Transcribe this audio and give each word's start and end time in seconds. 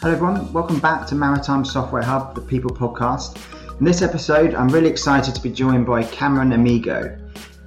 Hello, 0.00 0.12
everyone. 0.12 0.52
Welcome 0.52 0.80
back 0.80 1.06
to 1.08 1.14
Maritime 1.14 1.64
Software 1.64 2.02
Hub, 2.02 2.34
the 2.34 2.40
People 2.40 2.70
podcast. 2.70 3.38
In 3.78 3.84
this 3.84 4.02
episode, 4.02 4.54
I'm 4.54 4.68
really 4.68 4.88
excited 4.88 5.34
to 5.34 5.40
be 5.40 5.50
joined 5.50 5.86
by 5.86 6.02
Cameron 6.02 6.52
Amigo. 6.52 7.16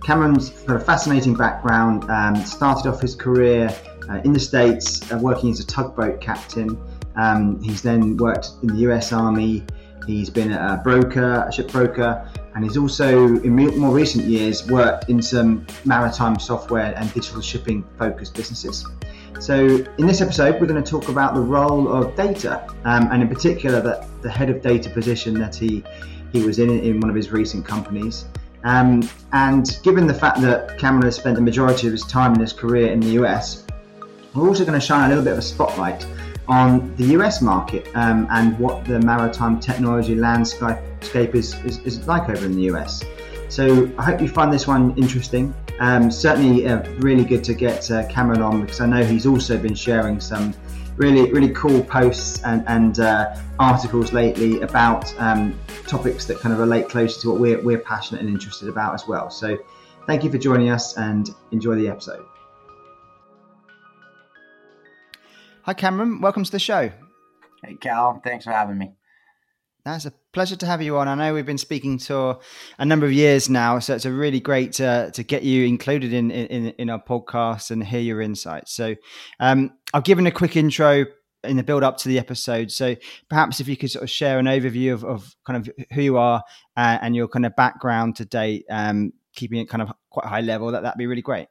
Cameron's 0.03 0.49
got 0.49 0.75
a 0.75 0.79
fascinating 0.79 1.33
background. 1.33 2.09
Um, 2.09 2.35
started 2.37 2.89
off 2.89 2.99
his 2.99 3.15
career 3.15 3.73
uh, 4.09 4.21
in 4.25 4.33
the 4.33 4.39
States 4.39 5.09
uh, 5.11 5.17
working 5.17 5.49
as 5.49 5.61
a 5.61 5.65
tugboat 5.65 6.19
captain. 6.19 6.77
Um, 7.15 7.61
he's 7.63 7.81
then 7.81 8.17
worked 8.17 8.49
in 8.63 8.67
the 8.69 8.79
US 8.91 9.13
Army. 9.13 9.63
He's 10.05 10.29
been 10.29 10.51
a 10.51 10.81
broker, 10.83 11.45
a 11.47 11.51
ship 11.51 11.71
broker, 11.71 12.29
and 12.53 12.63
he's 12.63 12.77
also, 12.77 13.37
in 13.41 13.55
more 13.55 13.93
recent 13.93 14.25
years, 14.25 14.67
worked 14.67 15.09
in 15.09 15.21
some 15.21 15.65
maritime 15.85 16.37
software 16.39 16.93
and 16.97 17.11
digital 17.13 17.41
shipping 17.41 17.83
focused 17.97 18.33
businesses. 18.33 18.85
So, 19.39 19.85
in 19.97 20.07
this 20.07 20.21
episode, 20.21 20.59
we're 20.59 20.67
going 20.67 20.81
to 20.81 20.89
talk 20.89 21.09
about 21.09 21.35
the 21.35 21.41
role 21.41 21.91
of 21.91 22.15
data, 22.15 22.65
um, 22.85 23.09
and 23.11 23.21
in 23.21 23.27
particular, 23.27 23.81
that 23.81 24.07
the 24.21 24.29
head 24.29 24.49
of 24.49 24.61
data 24.61 24.89
position 24.89 25.33
that 25.35 25.55
he 25.55 25.83
he 26.31 26.43
was 26.43 26.59
in 26.59 26.69
in 26.69 26.99
one 26.99 27.09
of 27.09 27.15
his 27.15 27.31
recent 27.31 27.65
companies. 27.65 28.25
Um, 28.63 29.07
and 29.31 29.79
given 29.83 30.07
the 30.07 30.13
fact 30.13 30.41
that 30.41 30.77
Cameron 30.79 31.03
has 31.03 31.15
spent 31.15 31.35
the 31.35 31.41
majority 31.41 31.85
of 31.85 31.93
his 31.93 32.03
time 32.03 32.33
in 32.33 32.39
his 32.39 32.51
career 32.51 32.91
in 32.91 32.99
the 32.99 33.11
US, 33.21 33.63
we're 34.33 34.47
also 34.47 34.65
going 34.65 34.79
to 34.79 34.85
shine 34.85 35.05
a 35.05 35.09
little 35.09 35.23
bit 35.23 35.33
of 35.33 35.39
a 35.39 35.43
spotlight 35.43 36.05
on 36.47 36.95
the 36.95 37.05
US 37.17 37.41
market 37.41 37.87
um, 37.95 38.27
and 38.31 38.57
what 38.59 38.85
the 38.85 38.99
maritime 38.99 39.59
technology 39.59 40.15
landscape 40.15 41.35
is, 41.35 41.53
is, 41.63 41.77
is, 41.79 42.07
like 42.07 42.29
over 42.29 42.45
in 42.45 42.55
the 42.55 42.63
US. 42.63 43.03
So 43.49 43.89
I 43.97 44.03
hope 44.03 44.21
you 44.21 44.27
find 44.27 44.51
this 44.51 44.67
one 44.67 44.95
interesting. 44.97 45.53
Um, 45.79 46.09
certainly, 46.09 46.67
uh, 46.67 46.89
really 46.97 47.25
good 47.25 47.43
to 47.45 47.53
get 47.53 47.91
uh, 47.91 48.07
Cameron 48.07 48.41
on 48.41 48.61
because 48.61 48.79
I 48.79 48.85
know 48.85 49.03
he's 49.03 49.25
also 49.25 49.57
been 49.57 49.75
sharing 49.75 50.19
some 50.19 50.53
really 50.95 51.29
really 51.31 51.49
cool 51.53 51.83
posts 51.83 52.41
and, 52.43 52.63
and 52.67 52.99
uh, 52.99 53.35
articles 53.59 54.13
lately 54.13 54.61
about 54.61 55.13
um, 55.19 55.59
topics 55.87 56.25
that 56.25 56.39
kind 56.39 56.53
of 56.53 56.59
relate 56.59 56.87
closely 56.87 57.21
to 57.21 57.31
what 57.31 57.39
we're, 57.41 57.61
we're 57.61 57.79
passionate 57.79 58.21
and 58.21 58.29
interested 58.29 58.69
about 58.69 58.93
as 58.93 59.07
well. 59.07 59.29
So 59.29 59.57
thank 60.07 60.23
you 60.23 60.31
for 60.31 60.37
joining 60.37 60.69
us 60.69 60.97
and 60.97 61.29
enjoy 61.51 61.75
the 61.75 61.89
episode. 61.89 62.25
Hi, 65.63 65.73
Cameron. 65.73 66.21
Welcome 66.21 66.43
to 66.43 66.51
the 66.51 66.59
show. 66.59 66.91
Hey, 67.63 67.75
Cal. 67.75 68.21
Thanks 68.23 68.45
for 68.45 68.51
having 68.51 68.77
me. 68.77 68.93
That's 69.83 70.05
a 70.05 70.13
pleasure 70.35 70.57
to 70.57 70.65
have 70.65 70.81
you 70.81 70.97
on. 70.97 71.07
I 71.07 71.15
know 71.15 71.33
we've 71.33 71.45
been 71.45 71.57
speaking 71.57 71.97
to 71.99 72.37
a 72.77 72.85
number 72.85 73.05
of 73.05 73.13
years 73.13 73.49
now, 73.49 73.79
so 73.79 73.95
it's 73.95 74.03
a 74.03 74.11
really 74.11 74.41
great 74.41 74.73
to, 74.73 75.09
to 75.13 75.23
get 75.23 75.43
you 75.43 75.65
included 75.65 76.11
in, 76.11 76.29
in, 76.29 76.67
in 76.71 76.89
our 76.89 77.01
podcast 77.01 77.71
and 77.71 77.81
hear 77.81 78.01
your 78.01 78.19
insights. 78.19 78.73
So, 78.73 78.95
um, 79.39 79.71
I've 79.93 80.03
given 80.03 80.27
a 80.27 80.31
quick 80.31 80.57
intro 80.57 81.05
in 81.45 81.55
the 81.55 81.63
build 81.63 81.83
up 81.83 81.95
to 81.99 82.09
the 82.09 82.19
episode. 82.19 82.69
So, 82.69 82.97
perhaps 83.29 83.61
if 83.61 83.69
you 83.69 83.77
could 83.77 83.89
sort 83.89 84.03
of 84.03 84.09
share 84.09 84.37
an 84.37 84.45
overview 84.45 84.93
of, 84.93 85.05
of 85.05 85.35
kind 85.47 85.57
of 85.57 85.73
who 85.93 86.01
you 86.01 86.17
are 86.17 86.43
uh, 86.75 86.97
and 87.01 87.15
your 87.15 87.29
kind 87.29 87.45
of 87.45 87.55
background 87.55 88.17
to 88.17 88.25
date, 88.25 88.65
um, 88.69 89.13
keeping 89.37 89.61
it 89.61 89.69
kind 89.69 89.81
of 89.81 89.93
quite 90.09 90.27
high 90.27 90.41
level, 90.41 90.69
that 90.73 90.83
that'd 90.83 90.97
be 90.97 91.07
really 91.07 91.21
great. 91.21 91.47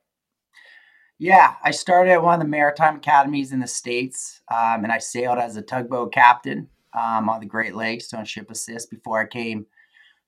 Yeah, 1.19 1.55
I 1.65 1.71
started 1.71 2.11
at 2.11 2.23
one 2.23 2.35
of 2.35 2.41
the 2.41 2.51
maritime 2.51 2.97
academies 2.97 3.51
in 3.51 3.61
the 3.61 3.67
states, 3.67 4.43
um, 4.53 4.85
and 4.85 4.93
I 4.93 4.99
sailed 4.99 5.39
as 5.39 5.57
a 5.57 5.63
tugboat 5.63 6.13
captain 6.13 6.69
um, 6.95 7.29
on 7.29 7.41
the 7.41 7.47
Great 7.47 7.75
Lakes 7.75 8.09
doing 8.09 8.25
ship 8.25 8.51
assist 8.51 8.91
before 8.91 9.21
I 9.21 9.27
came 9.27 9.67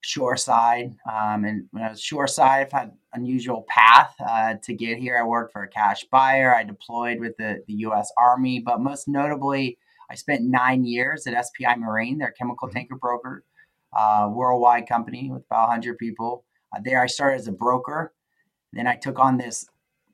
shoreside. 0.01 0.95
Um, 1.11 1.45
and 1.45 1.65
when 1.71 1.83
I 1.83 1.89
was 1.89 2.01
shoreside, 2.01 2.61
I've 2.61 2.71
had 2.71 2.91
unusual 3.13 3.65
path 3.67 4.13
uh, 4.25 4.55
to 4.63 4.73
get 4.73 4.97
here. 4.97 5.17
I 5.17 5.23
worked 5.23 5.53
for 5.53 5.63
a 5.63 5.67
cash 5.67 6.03
buyer. 6.05 6.53
I 6.53 6.63
deployed 6.63 7.19
with 7.19 7.35
the, 7.37 7.63
the 7.67 7.73
U.S. 7.73 8.11
Army, 8.17 8.59
but 8.59 8.81
most 8.81 9.07
notably, 9.07 9.77
I 10.09 10.15
spent 10.15 10.43
nine 10.43 10.85
years 10.85 11.27
at 11.27 11.45
SPI 11.45 11.75
Marine, 11.77 12.17
their 12.17 12.31
chemical 12.31 12.67
mm-hmm. 12.67 12.77
tanker 12.77 12.95
broker, 12.95 13.43
uh, 13.97 14.29
worldwide 14.31 14.87
company 14.87 15.31
with 15.31 15.43
about 15.45 15.67
100 15.67 15.97
people. 15.97 16.45
Uh, 16.75 16.79
there, 16.83 17.01
I 17.01 17.07
started 17.07 17.39
as 17.39 17.47
a 17.47 17.51
broker. 17.51 18.13
Then 18.73 18.87
I 18.87 18.95
took 18.95 19.19
on 19.19 19.37
this 19.37 19.65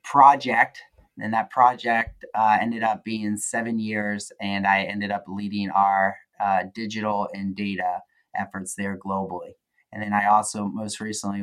project 0.02 0.80
and 1.18 1.32
that 1.32 1.50
project 1.50 2.24
uh, 2.34 2.58
ended 2.60 2.82
up 2.82 3.04
being 3.04 3.36
seven 3.36 3.78
years 3.78 4.30
and 4.40 4.66
i 4.66 4.82
ended 4.82 5.10
up 5.10 5.24
leading 5.26 5.70
our 5.70 6.16
uh, 6.42 6.64
digital 6.74 7.28
and 7.32 7.54
data 7.54 8.00
efforts 8.36 8.74
there 8.74 8.98
globally. 8.98 9.52
And 9.92 10.02
then 10.02 10.12
I 10.12 10.26
also 10.26 10.64
most 10.64 11.00
recently 11.00 11.42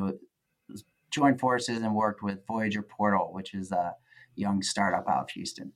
joined 1.10 1.40
forces 1.40 1.82
and 1.82 1.96
worked 1.96 2.24
with 2.24 2.46
Voyager 2.48 2.82
Portal, 2.82 3.32
which 3.34 3.54
is 3.54 3.72
a 3.72 3.96
young 4.36 4.62
startup 4.62 5.08
out 5.08 5.24
of 5.24 5.30
Houston. 5.32 5.74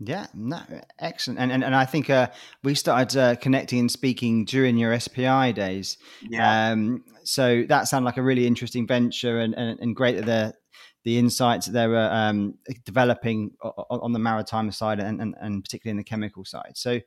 Yeah, 0.00 0.26
no, 0.34 0.60
excellent. 0.98 1.38
And 1.38 1.52
and, 1.52 1.62
and 1.62 1.74
I 1.74 1.84
think 1.84 2.10
uh, 2.10 2.28
we 2.64 2.74
started 2.74 3.18
uh, 3.18 3.36
connecting 3.36 3.78
and 3.78 3.90
speaking 3.90 4.44
during 4.44 4.76
your 4.76 4.98
SPI 4.98 5.52
days. 5.52 5.98
Yeah. 6.20 6.72
Um, 6.72 7.04
so 7.22 7.64
that 7.68 7.86
sounded 7.88 8.06
like 8.06 8.16
a 8.16 8.22
really 8.22 8.46
interesting 8.46 8.86
venture 8.86 9.38
and, 9.38 9.54
and, 9.54 9.78
and 9.78 9.96
great 9.96 10.16
that 10.16 10.26
the 10.26 10.54
the 11.04 11.18
insights 11.18 11.66
that 11.66 11.72
they 11.72 11.86
were 11.86 12.08
um, 12.10 12.54
developing 12.84 13.52
on, 13.62 14.00
on, 14.00 14.12
the 14.12 14.18
maritime 14.18 14.70
side 14.72 14.98
and, 14.98 15.20
and, 15.20 15.34
and 15.38 15.62
particularly 15.62 15.90
in 15.90 15.98
the 15.98 16.04
chemical 16.04 16.46
side. 16.46 16.72
So 16.76 16.98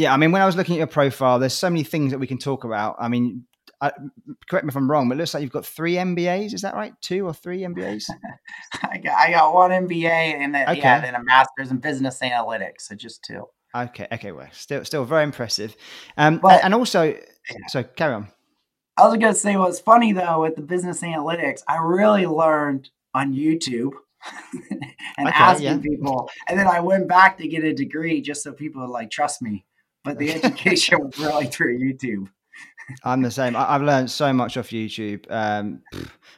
yeah, 0.00 0.14
I 0.14 0.16
mean, 0.16 0.32
when 0.32 0.40
I 0.40 0.46
was 0.46 0.56
looking 0.56 0.76
at 0.76 0.78
your 0.78 0.86
profile, 0.86 1.38
there's 1.38 1.52
so 1.52 1.68
many 1.68 1.84
things 1.84 2.12
that 2.12 2.18
we 2.18 2.26
can 2.26 2.38
talk 2.38 2.64
about. 2.64 2.96
I 2.98 3.08
mean, 3.08 3.44
I, 3.82 3.92
correct 4.48 4.64
me 4.64 4.70
if 4.70 4.76
I'm 4.76 4.90
wrong, 4.90 5.10
but 5.10 5.16
it 5.16 5.18
looks 5.18 5.34
like 5.34 5.42
you've 5.42 5.52
got 5.52 5.66
three 5.66 5.94
MBAs. 5.96 6.54
Is 6.54 6.62
that 6.62 6.74
right? 6.74 6.94
Two 7.02 7.26
or 7.26 7.34
three 7.34 7.60
MBAs? 7.60 8.04
I, 8.82 8.96
got, 8.96 9.18
I 9.18 9.30
got 9.30 9.52
one 9.52 9.70
MBA 9.70 10.06
and 10.06 10.54
then, 10.54 10.66
okay. 10.70 10.78
yeah, 10.78 11.00
then 11.02 11.14
a 11.14 11.22
master's 11.22 11.70
in 11.70 11.78
business 11.78 12.18
analytics. 12.20 12.80
So 12.80 12.94
just 12.94 13.22
two. 13.22 13.44
Okay. 13.76 14.06
Okay. 14.10 14.32
Well, 14.32 14.48
still, 14.52 14.86
still 14.86 15.04
very 15.04 15.22
impressive. 15.22 15.76
Um, 16.16 16.38
but, 16.38 16.64
and 16.64 16.74
also, 16.74 17.02
yeah. 17.04 17.66
so 17.68 17.82
carry 17.82 18.14
on. 18.14 18.28
I 18.96 19.06
was 19.06 19.18
going 19.18 19.34
to 19.34 19.38
say 19.38 19.56
what's 19.56 19.80
funny 19.80 20.14
though 20.14 20.40
with 20.40 20.56
the 20.56 20.62
business 20.62 21.02
analytics, 21.02 21.60
I 21.68 21.76
really 21.76 22.24
learned 22.24 22.88
on 23.12 23.34
YouTube 23.34 23.92
and 25.18 25.28
okay, 25.28 25.36
asking 25.36 25.66
yeah. 25.66 25.78
people, 25.78 26.30
and 26.48 26.58
then 26.58 26.66
I 26.66 26.80
went 26.80 27.06
back 27.06 27.36
to 27.38 27.48
get 27.48 27.64
a 27.64 27.74
degree 27.74 28.22
just 28.22 28.42
so 28.42 28.52
people 28.52 28.80
would 28.80 28.90
like 28.90 29.10
trust 29.10 29.42
me 29.42 29.64
but 30.04 30.18
the 30.18 30.30
education 30.34 31.00
was 31.00 31.18
really 31.18 31.46
through 31.46 31.78
YouTube. 31.78 32.28
I'm 33.04 33.22
the 33.22 33.30
same. 33.30 33.54
I've 33.56 33.82
learned 33.82 34.10
so 34.10 34.32
much 34.32 34.56
off 34.56 34.70
YouTube. 34.70 35.30
Um, 35.30 35.82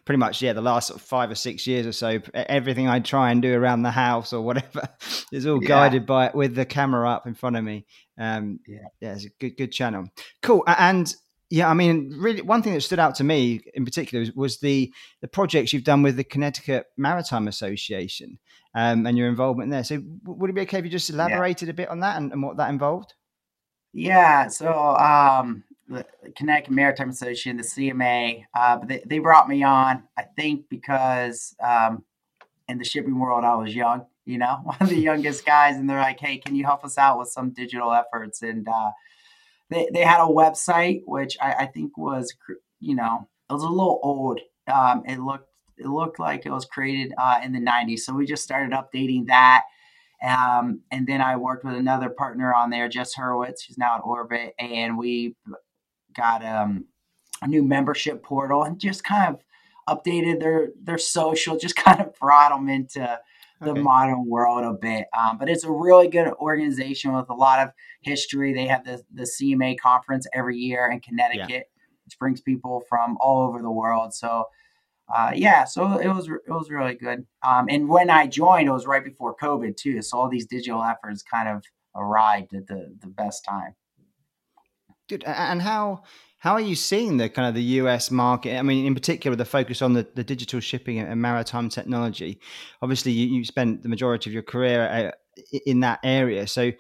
pretty 0.04 0.18
much, 0.18 0.42
yeah, 0.42 0.52
the 0.52 0.60
last 0.60 0.88
sort 0.88 1.00
of 1.00 1.06
five 1.06 1.30
or 1.30 1.34
six 1.34 1.66
years 1.66 1.86
or 1.86 1.92
so, 1.92 2.20
everything 2.34 2.88
I 2.88 3.00
try 3.00 3.30
and 3.30 3.40
do 3.40 3.54
around 3.54 3.82
the 3.82 3.90
house 3.90 4.32
or 4.32 4.42
whatever 4.42 4.88
is 5.32 5.46
all 5.46 5.62
yeah. 5.62 5.68
guided 5.68 6.06
by 6.06 6.30
with 6.34 6.54
the 6.54 6.66
camera 6.66 7.08
up 7.08 7.26
in 7.26 7.34
front 7.34 7.56
of 7.56 7.64
me. 7.64 7.86
Um, 8.18 8.60
yeah, 8.66 8.78
yeah, 9.00 9.14
it's 9.14 9.24
a 9.24 9.30
good, 9.40 9.56
good 9.56 9.72
channel. 9.72 10.08
Cool. 10.42 10.64
And 10.66 11.14
yeah, 11.50 11.68
I 11.68 11.74
mean, 11.74 12.14
really, 12.18 12.40
one 12.42 12.62
thing 12.62 12.74
that 12.74 12.80
stood 12.80 12.98
out 12.98 13.14
to 13.16 13.24
me 13.24 13.60
in 13.74 13.84
particular 13.84 14.26
was 14.34 14.60
the 14.60 14.92
the 15.20 15.28
projects 15.28 15.72
you've 15.72 15.84
done 15.84 16.02
with 16.02 16.16
the 16.16 16.24
Connecticut 16.24 16.86
Maritime 16.96 17.46
Association 17.46 18.38
um, 18.74 19.06
and 19.06 19.18
your 19.18 19.28
involvement 19.28 19.70
there. 19.70 19.84
So, 19.84 20.02
would 20.24 20.48
it 20.48 20.54
be 20.54 20.62
okay 20.62 20.78
if 20.78 20.84
you 20.84 20.90
just 20.90 21.10
elaborated 21.10 21.68
yeah. 21.68 21.72
a 21.72 21.74
bit 21.74 21.88
on 21.90 22.00
that 22.00 22.16
and, 22.16 22.32
and 22.32 22.42
what 22.42 22.56
that 22.56 22.70
involved? 22.70 23.12
Yeah, 23.92 24.48
so 24.48 24.72
um, 24.96 25.64
the 25.88 26.04
Connecticut 26.36 26.72
Maritime 26.72 27.10
Association, 27.10 27.56
the 27.58 27.62
CMA, 27.62 28.44
uh, 28.54 28.78
they, 28.78 29.02
they 29.04 29.18
brought 29.18 29.48
me 29.48 29.62
on, 29.62 30.04
I 30.16 30.22
think, 30.36 30.68
because 30.70 31.54
um, 31.62 32.02
in 32.68 32.78
the 32.78 32.84
shipping 32.84 33.18
world, 33.18 33.44
I 33.44 33.54
was 33.54 33.74
young, 33.74 34.06
you 34.24 34.38
know, 34.38 34.60
one 34.64 34.76
of 34.80 34.88
the 34.88 34.96
youngest 35.00 35.44
guys, 35.44 35.76
and 35.76 35.88
they're 35.88 36.00
like, 36.00 36.20
hey, 36.20 36.38
can 36.38 36.54
you 36.56 36.64
help 36.64 36.84
us 36.84 36.96
out 36.96 37.18
with 37.18 37.28
some 37.28 37.50
digital 37.50 37.92
efforts? 37.92 38.42
And 38.42 38.66
uh, 38.66 38.90
they, 39.70 39.88
they 39.92 40.02
had 40.04 40.22
a 40.22 40.26
website, 40.28 41.02
which 41.06 41.36
I, 41.40 41.52
I 41.60 41.66
think 41.66 41.96
was, 41.98 42.34
you 42.80 42.94
know, 42.94 43.28
it 43.50 43.52
was 43.52 43.62
a 43.62 43.68
little 43.68 44.00
old. 44.02 44.40
Um, 44.72 45.02
it 45.06 45.18
looked 45.18 45.48
it 45.78 45.88
looked 45.88 46.20
like 46.20 46.46
it 46.46 46.50
was 46.52 46.64
created 46.64 47.12
uh, 47.18 47.40
in 47.42 47.52
the 47.52 47.58
90s. 47.58 48.00
So 48.00 48.14
we 48.14 48.26
just 48.26 48.44
started 48.44 48.72
updating 48.72 49.26
that 49.26 49.64
um, 50.22 50.80
and 50.90 51.06
then 51.06 51.20
I 51.20 51.36
worked 51.36 51.64
with 51.64 51.74
another 51.74 52.08
partner 52.08 52.54
on 52.54 52.70
there, 52.70 52.88
Jess 52.88 53.14
Hurwitz, 53.16 53.66
who's 53.66 53.78
now 53.78 53.96
at 53.96 54.02
Orbit, 54.04 54.54
and 54.58 54.96
we 54.96 55.34
got 56.14 56.44
um, 56.44 56.86
a 57.42 57.48
new 57.48 57.62
membership 57.62 58.22
portal 58.22 58.62
and 58.62 58.78
just 58.78 59.02
kind 59.02 59.34
of 59.34 59.42
updated 59.88 60.40
their 60.40 60.68
their 60.80 60.98
social, 60.98 61.58
just 61.58 61.74
kind 61.74 62.00
of 62.00 62.14
brought 62.20 62.50
them 62.50 62.68
into 62.68 63.18
the 63.60 63.70
okay. 63.70 63.80
modern 63.80 64.26
world 64.26 64.64
a 64.64 64.72
bit. 64.72 65.06
Um, 65.18 65.38
but 65.38 65.48
it's 65.48 65.64
a 65.64 65.70
really 65.70 66.08
good 66.08 66.28
organization 66.34 67.14
with 67.14 67.28
a 67.28 67.34
lot 67.34 67.58
of 67.58 67.70
history. 68.02 68.54
They 68.54 68.66
have 68.66 68.84
the 68.84 69.02
the 69.12 69.24
CMA 69.24 69.76
conference 69.80 70.26
every 70.32 70.56
year 70.56 70.88
in 70.88 71.00
Connecticut, 71.00 71.48
yeah. 71.48 71.84
which 72.04 72.18
brings 72.20 72.40
people 72.40 72.84
from 72.88 73.16
all 73.20 73.48
over 73.48 73.60
the 73.60 73.72
world. 73.72 74.14
So 74.14 74.46
uh, 75.14 75.32
yeah, 75.34 75.64
so 75.64 75.98
it 75.98 76.08
was 76.08 76.28
it 76.28 76.50
was 76.50 76.70
really 76.70 76.94
good. 76.94 77.26
Um, 77.46 77.66
and 77.68 77.88
when 77.88 78.10
I 78.10 78.26
joined, 78.26 78.68
it 78.68 78.72
was 78.72 78.86
right 78.86 79.04
before 79.04 79.34
COVID 79.36 79.76
too, 79.76 80.02
so 80.02 80.18
all 80.18 80.28
these 80.28 80.46
digital 80.46 80.82
efforts 80.82 81.22
kind 81.22 81.48
of 81.48 81.64
arrived 81.94 82.54
at 82.54 82.66
the 82.66 82.94
the 83.00 83.08
best 83.08 83.44
time. 83.44 83.74
Good. 85.08 85.24
And 85.24 85.60
how 85.60 86.02
how 86.38 86.54
are 86.54 86.60
you 86.60 86.74
seeing 86.74 87.18
the 87.18 87.28
kind 87.28 87.48
of 87.48 87.54
the 87.54 87.62
US 87.62 88.10
market? 88.10 88.58
I 88.58 88.62
mean, 88.62 88.86
in 88.86 88.94
particular, 88.94 89.36
the 89.36 89.44
focus 89.44 89.80
on 89.80 89.92
the, 89.92 90.06
the 90.14 90.24
digital 90.24 90.58
shipping 90.58 90.98
and 90.98 91.22
maritime 91.22 91.68
technology. 91.68 92.40
Obviously, 92.80 93.12
you, 93.12 93.26
you 93.28 93.44
spent 93.44 93.82
the 93.82 93.88
majority 93.88 94.28
of 94.28 94.34
your 94.34 94.42
career 94.42 95.12
uh, 95.36 95.46
in 95.66 95.80
that 95.80 96.00
area. 96.02 96.46
So, 96.46 96.72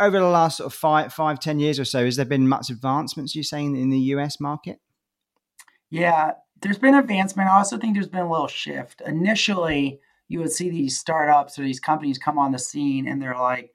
over 0.00 0.18
the 0.18 0.26
last 0.26 0.56
sort 0.56 0.66
of 0.66 0.74
five, 0.74 1.12
five, 1.12 1.38
ten 1.38 1.60
years 1.60 1.78
or 1.78 1.84
so, 1.84 2.04
has 2.04 2.16
there 2.16 2.24
been 2.24 2.48
much 2.48 2.70
advancements? 2.70 3.36
You 3.36 3.42
saying 3.42 3.76
in 3.76 3.90
the 3.90 4.00
US 4.16 4.40
market? 4.40 4.80
Yeah, 5.90 6.32
there's 6.62 6.78
been 6.78 6.94
advancement. 6.94 7.48
I 7.48 7.58
also 7.58 7.78
think 7.78 7.94
there's 7.94 8.08
been 8.08 8.20
a 8.20 8.30
little 8.30 8.48
shift. 8.48 9.02
Initially, 9.06 10.00
you 10.28 10.40
would 10.40 10.52
see 10.52 10.70
these 10.70 10.98
startups 10.98 11.58
or 11.58 11.62
these 11.62 11.80
companies 11.80 12.18
come 12.18 12.38
on 12.38 12.52
the 12.52 12.58
scene, 12.58 13.08
and 13.08 13.20
they're 13.20 13.38
like, 13.38 13.72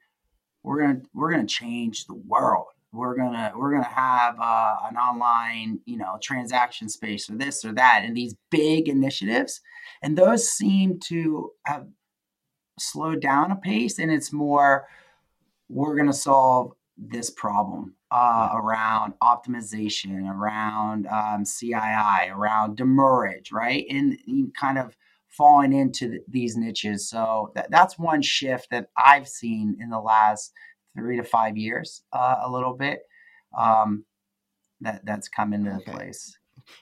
"We're 0.62 0.80
gonna 0.80 1.02
we're 1.14 1.30
gonna 1.30 1.46
change 1.46 2.06
the 2.06 2.14
world. 2.14 2.66
We're 2.92 3.16
gonna 3.16 3.52
we're 3.56 3.72
gonna 3.72 3.84
have 3.84 4.40
uh, 4.40 4.76
an 4.88 4.96
online 4.96 5.80
you 5.86 5.98
know 5.98 6.18
transaction 6.22 6.88
space 6.88 7.30
or 7.30 7.36
this 7.36 7.64
or 7.64 7.72
that." 7.74 8.02
And 8.04 8.16
these 8.16 8.34
big 8.50 8.88
initiatives, 8.88 9.60
and 10.02 10.16
those 10.16 10.50
seem 10.50 10.98
to 11.08 11.52
have 11.66 11.86
slowed 12.78 13.20
down 13.20 13.52
a 13.52 13.56
pace, 13.56 13.98
and 13.98 14.10
it's 14.10 14.32
more 14.32 14.86
we're 15.68 15.94
going 15.94 16.06
to 16.06 16.12
solve 16.12 16.72
this 16.98 17.30
problem 17.30 17.94
uh, 18.10 18.50
around 18.54 19.14
optimization, 19.22 20.28
around 20.28 21.06
um, 21.06 21.44
CII, 21.44 22.30
around 22.34 22.76
demurrage, 22.76 23.52
right? 23.52 23.86
And 23.88 24.18
kind 24.58 24.78
of 24.78 24.96
falling 25.28 25.72
into 25.72 26.08
the, 26.08 26.18
these 26.28 26.56
niches. 26.56 27.08
So 27.08 27.52
that, 27.54 27.70
that's 27.70 27.98
one 27.98 28.22
shift 28.22 28.68
that 28.70 28.88
I've 28.96 29.28
seen 29.28 29.76
in 29.80 29.90
the 29.90 30.00
last 30.00 30.52
three 30.96 31.16
to 31.16 31.24
five 31.24 31.56
years, 31.56 32.02
uh, 32.12 32.36
a 32.44 32.50
little 32.50 32.74
bit. 32.74 33.00
Um, 33.56 34.04
that 34.80 35.04
that's 35.04 35.28
come 35.28 35.52
into 35.52 35.72
okay. 35.72 35.90
place. 35.90 36.37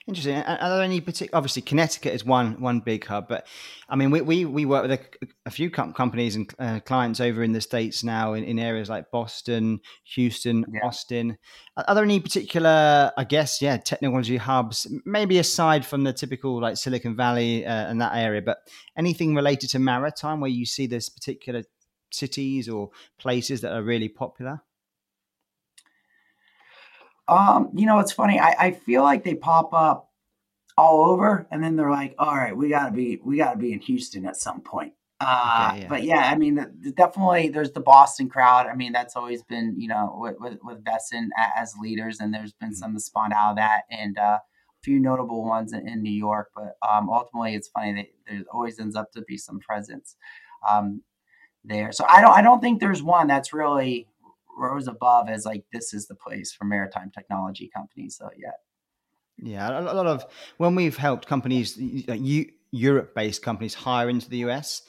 Interesting. 0.07 0.37
Are 0.37 0.69
there 0.69 0.81
any 0.81 1.01
particular? 1.01 1.35
Obviously, 1.37 1.61
Connecticut 1.61 2.13
is 2.13 2.23
one 2.23 2.59
one 2.61 2.79
big 2.79 3.05
hub, 3.05 3.27
but 3.27 3.45
I 3.89 3.95
mean, 3.95 4.11
we 4.11 4.21
we, 4.21 4.45
we 4.45 4.65
work 4.65 4.83
with 4.83 4.91
a, 4.91 5.27
a 5.45 5.51
few 5.51 5.69
companies 5.69 6.35
and 6.35 6.53
uh, 6.59 6.79
clients 6.81 7.19
over 7.19 7.43
in 7.43 7.51
the 7.51 7.61
states 7.61 8.03
now 8.03 8.33
in, 8.33 8.43
in 8.43 8.59
areas 8.59 8.89
like 8.89 9.11
Boston, 9.11 9.79
Houston, 10.15 10.65
yeah. 10.71 10.79
Austin. 10.85 11.37
Are 11.75 11.93
there 11.93 12.03
any 12.03 12.19
particular, 12.19 13.11
I 13.17 13.23
guess, 13.23 13.61
yeah, 13.61 13.77
technology 13.77 14.37
hubs? 14.37 14.87
Maybe 15.05 15.39
aside 15.39 15.85
from 15.85 16.03
the 16.03 16.13
typical 16.13 16.61
like 16.61 16.77
Silicon 16.77 17.15
Valley 17.15 17.65
uh, 17.65 17.89
and 17.89 17.99
that 18.01 18.15
area, 18.15 18.41
but 18.41 18.59
anything 18.97 19.35
related 19.35 19.69
to 19.71 19.79
maritime 19.79 20.39
where 20.39 20.49
you 20.49 20.65
see 20.65 20.87
this 20.87 21.09
particular 21.09 21.63
cities 22.11 22.69
or 22.69 22.89
places 23.17 23.61
that 23.61 23.73
are 23.73 23.83
really 23.83 24.09
popular? 24.09 24.61
Um, 27.27 27.69
you 27.73 27.85
know, 27.85 27.99
it's 27.99 28.11
funny. 28.11 28.39
I, 28.39 28.55
I 28.59 28.71
feel 28.71 29.03
like 29.03 29.23
they 29.23 29.35
pop 29.35 29.73
up 29.73 30.09
all 30.77 31.09
over, 31.09 31.47
and 31.51 31.63
then 31.63 31.75
they're 31.75 31.91
like, 31.91 32.15
"All 32.17 32.35
right, 32.35 32.55
we 32.55 32.69
gotta 32.69 32.91
be, 32.91 33.19
we 33.23 33.37
gotta 33.37 33.57
be 33.57 33.73
in 33.73 33.79
Houston 33.79 34.25
at 34.25 34.37
some 34.37 34.61
point." 34.61 34.93
Uh, 35.19 35.71
okay, 35.71 35.81
yeah. 35.81 35.87
But 35.87 36.03
yeah, 36.03 36.29
I 36.31 36.35
mean, 36.35 36.93
definitely 36.95 37.49
there's 37.49 37.71
the 37.71 37.79
Boston 37.79 38.29
crowd. 38.29 38.67
I 38.67 38.75
mean, 38.75 38.91
that's 38.91 39.15
always 39.15 39.41
been, 39.43 39.73
you 39.77 39.87
know, 39.87 40.15
with, 40.19 40.35
with, 40.39 40.59
with 40.63 40.83
Veson 40.83 41.29
as 41.55 41.73
leaders, 41.81 42.19
and 42.19 42.33
there's 42.33 42.53
been 42.53 42.69
mm-hmm. 42.69 42.75
some 42.75 42.93
that 42.93 42.99
spawned 42.99 43.33
out 43.33 43.51
of 43.51 43.55
that, 43.57 43.83
and 43.89 44.17
uh, 44.17 44.37
a 44.39 44.83
few 44.83 44.99
notable 44.99 45.43
ones 45.43 45.73
in, 45.73 45.87
in 45.87 46.03
New 46.03 46.13
York. 46.13 46.51
But 46.55 46.77
um, 46.87 47.09
ultimately, 47.09 47.55
it's 47.55 47.69
funny 47.69 47.93
that 47.93 48.05
there 48.29 48.43
always 48.53 48.79
ends 48.79 48.95
up 48.95 49.11
to 49.13 49.21
be 49.23 49.37
some 49.37 49.59
presence 49.59 50.15
um, 50.69 51.01
there. 51.63 51.91
So 51.91 52.05
I 52.07 52.21
don't, 52.21 52.37
I 52.37 52.43
don't 52.43 52.61
think 52.61 52.79
there's 52.79 53.01
one 53.01 53.25
that's 53.25 53.53
really 53.53 54.07
rose 54.57 54.87
above 54.87 55.29
as 55.29 55.45
like 55.45 55.63
this 55.71 55.93
is 55.93 56.07
the 56.07 56.15
place 56.15 56.51
for 56.51 56.65
maritime 56.65 57.11
technology 57.11 57.69
companies. 57.73 58.17
So 58.17 58.29
yeah. 58.37 58.51
Yeah, 59.39 59.79
a 59.79 59.93
lot 59.93 60.07
of 60.07 60.25
when 60.57 60.73
we've 60.73 60.97
helped 60.97 61.27
companies, 61.27 61.77
like 62.07 62.21
Europe-based 62.71 63.43
companies, 63.43 63.75
hire 63.75 64.09
into 64.09 64.27
the 64.29 64.37
US, 64.37 64.81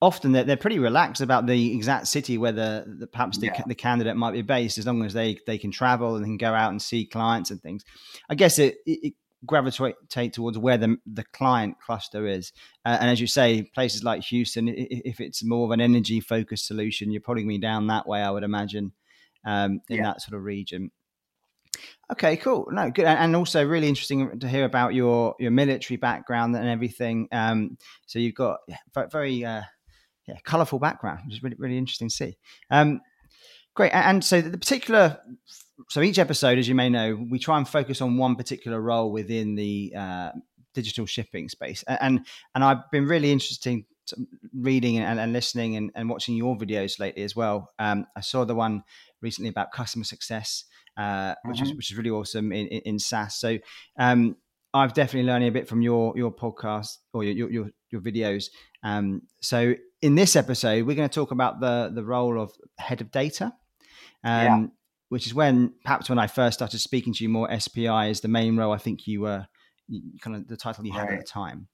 often 0.00 0.32
they're, 0.32 0.44
they're 0.44 0.56
pretty 0.56 0.78
relaxed 0.78 1.20
about 1.20 1.46
the 1.46 1.74
exact 1.74 2.06
city 2.06 2.38
where 2.38 2.52
the, 2.52 2.84
the 2.98 3.06
perhaps 3.06 3.38
the, 3.38 3.46
yeah. 3.46 3.62
the, 3.66 3.74
candidate 3.74 4.16
might 4.16 4.32
be 4.32 4.42
based, 4.42 4.78
as 4.78 4.86
long 4.86 5.04
as 5.04 5.12
they 5.12 5.38
they 5.46 5.58
can 5.58 5.72
travel 5.72 6.14
and 6.16 6.24
can 6.24 6.36
go 6.36 6.52
out 6.52 6.70
and 6.70 6.80
see 6.80 7.04
clients 7.04 7.50
and 7.50 7.60
things. 7.62 7.84
I 8.28 8.36
guess 8.36 8.58
it, 8.60 8.76
it, 8.86 8.98
it 9.02 9.14
gravitate 9.46 10.32
towards 10.32 10.58
where 10.58 10.78
the 10.78 10.96
the 11.06 11.24
client 11.24 11.76
cluster 11.84 12.26
is, 12.26 12.52
uh, 12.84 12.98
and 13.00 13.10
as 13.10 13.20
you 13.20 13.26
say, 13.26 13.62
places 13.62 14.04
like 14.04 14.22
Houston, 14.24 14.68
if 14.68 15.20
it's 15.20 15.44
more 15.44 15.64
of 15.64 15.70
an 15.70 15.80
energy 15.80 16.20
focused 16.20 16.66
solution, 16.66 17.10
you're 17.10 17.20
probably 17.20 17.44
going 17.44 17.60
down 17.60 17.86
that 17.88 18.06
way. 18.06 18.22
I 18.22 18.30
would 18.30 18.44
imagine 18.44 18.92
um, 19.44 19.80
in 19.88 19.98
yeah. 19.98 20.04
that 20.04 20.22
sort 20.22 20.36
of 20.36 20.44
region. 20.44 20.90
Okay, 22.12 22.36
cool. 22.36 22.68
No, 22.70 22.90
good, 22.90 23.06
and 23.06 23.34
also 23.34 23.64
really 23.64 23.88
interesting 23.88 24.38
to 24.38 24.48
hear 24.48 24.64
about 24.64 24.94
your 24.94 25.34
your 25.38 25.50
military 25.50 25.96
background 25.96 26.54
and 26.54 26.68
everything. 26.68 27.28
Um, 27.32 27.78
so 28.06 28.18
you've 28.18 28.34
got 28.34 28.60
very 29.10 29.44
uh, 29.44 29.62
yeah 30.26 30.38
colorful 30.44 30.78
background, 30.78 31.20
which 31.26 31.36
is 31.36 31.42
really 31.42 31.56
really 31.58 31.78
interesting 31.78 32.08
to 32.08 32.14
see. 32.14 32.38
Um, 32.70 33.00
great, 33.74 33.92
and 33.92 34.22
so 34.22 34.40
the 34.40 34.58
particular 34.58 35.18
so 35.88 36.00
each 36.02 36.18
episode, 36.18 36.58
as 36.58 36.68
you 36.68 36.74
may 36.74 36.88
know, 36.88 37.26
we 37.30 37.38
try 37.38 37.58
and 37.58 37.68
focus 37.68 38.00
on 38.00 38.16
one 38.16 38.36
particular 38.36 38.80
role 38.80 39.10
within 39.10 39.54
the 39.54 39.92
uh, 39.96 40.30
digital 40.72 41.06
shipping 41.06 41.48
space, 41.48 41.82
and 41.88 42.26
and 42.54 42.64
I've 42.64 42.90
been 42.90 43.06
really 43.06 43.32
interested 43.32 43.84
reading 44.52 44.98
and, 44.98 45.18
and 45.18 45.32
listening 45.32 45.76
and, 45.76 45.90
and, 45.94 46.08
watching 46.08 46.36
your 46.36 46.56
videos 46.56 46.98
lately 46.98 47.22
as 47.22 47.34
well. 47.34 47.72
Um, 47.78 48.06
I 48.14 48.20
saw 48.20 48.44
the 48.44 48.54
one 48.54 48.84
recently 49.22 49.48
about 49.48 49.72
customer 49.72 50.04
success, 50.04 50.64
uh, 50.96 51.34
which 51.44 51.56
mm-hmm. 51.56 51.70
is 51.70 51.76
which 51.76 51.90
is 51.90 51.96
really 51.96 52.10
awesome 52.10 52.52
in, 52.52 52.66
in, 52.68 52.80
in 52.80 52.98
SaaS. 52.98 53.36
So 53.36 53.58
um, 53.98 54.36
I've 54.72 54.92
definitely 54.92 55.28
learning 55.30 55.48
a 55.48 55.52
bit 55.52 55.68
from 55.68 55.82
your 55.82 56.12
your 56.16 56.32
podcast 56.32 56.98
or 57.12 57.24
your 57.24 57.50
your, 57.50 57.70
your 57.90 58.00
videos. 58.00 58.46
Um, 58.82 59.22
so 59.40 59.74
in 60.02 60.14
this 60.14 60.36
episode, 60.36 60.86
we're 60.86 60.96
going 60.96 61.08
to 61.08 61.14
talk 61.14 61.30
about 61.30 61.60
the 61.60 61.90
the 61.94 62.04
role 62.04 62.40
of 62.40 62.52
head 62.78 63.00
of 63.00 63.10
data. 63.10 63.52
Um, 64.22 64.44
yeah. 64.44 64.66
Which 65.08 65.26
is 65.26 65.34
when 65.34 65.74
perhaps 65.84 66.08
when 66.08 66.18
I 66.18 66.26
first 66.26 66.58
started 66.58 66.78
speaking 66.78 67.12
to 67.14 67.24
you 67.24 67.28
more, 67.28 67.48
SPI 67.58 68.10
is 68.10 68.20
the 68.20 68.28
main 68.28 68.56
role. 68.56 68.72
I 68.72 68.78
think 68.78 69.06
you 69.06 69.20
were 69.22 69.46
kind 70.20 70.36
of 70.36 70.48
the 70.48 70.56
title 70.56 70.86
you 70.86 70.92
had 70.92 71.08
right. 71.08 71.18
at 71.18 71.20
the 71.20 71.26
time. 71.26 71.68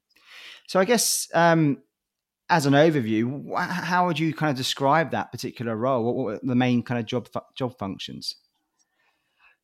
So 0.67 0.79
I 0.79 0.85
guess 0.85 1.27
um, 1.33 1.77
as 2.49 2.65
an 2.65 2.73
overview, 2.73 3.57
how 3.57 4.05
would 4.07 4.19
you 4.19 4.33
kind 4.33 4.51
of 4.51 4.57
describe 4.57 5.11
that 5.11 5.31
particular 5.31 5.75
role? 5.75 6.03
What 6.03 6.15
were 6.15 6.39
the 6.43 6.55
main 6.55 6.83
kind 6.83 6.99
of 6.99 7.05
job 7.05 7.29
job 7.55 7.77
functions? 7.77 8.35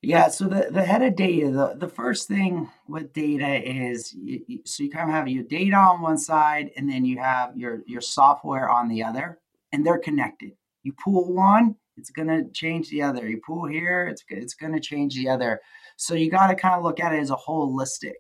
Yeah, 0.02 0.28
so 0.28 0.46
the, 0.46 0.68
the 0.72 0.84
head 0.84 1.02
of 1.02 1.16
data, 1.16 1.50
the, 1.50 1.76
the 1.76 1.88
first 1.88 2.28
thing 2.28 2.70
with 2.88 3.14
data 3.14 3.62
is 3.68 4.14
you, 4.14 4.60
so 4.64 4.84
you 4.84 4.92
kind 4.92 5.10
of 5.10 5.16
have 5.16 5.28
your 5.28 5.44
data 5.44 5.76
on 5.76 6.02
one 6.02 6.20
side 6.20 6.70
and 6.78 6.88
then 6.88 7.04
you 7.04 7.18
have 7.18 7.58
your, 7.58 7.82
your 7.88 8.02
software 8.02 8.70
on 8.70 8.90
the 8.90 9.04
other, 9.04 9.40
and 9.74 9.86
they're 9.86 9.98
connected. 9.98 10.52
You 10.84 10.94
pull 10.94 11.34
one, 11.34 11.78
it's 11.98 12.12
going 12.12 12.28
to 12.28 12.50
change 12.52 12.90
the 12.90 13.02
other. 13.02 13.28
You 13.28 13.42
pull 13.46 13.66
here, 13.66 14.08
it's, 14.08 14.24
it's 14.30 14.54
going 14.54 14.74
to 14.74 14.80
change 14.80 15.16
the 15.16 15.30
other. 15.30 15.60
So 15.98 16.14
you 16.14 16.30
got 16.30 16.48
to 16.48 16.56
kind 16.56 16.76
of 16.76 16.84
look 16.84 17.00
at 17.00 17.14
it 17.14 17.20
as 17.20 17.32
a 17.32 17.36
holistic 17.36 18.14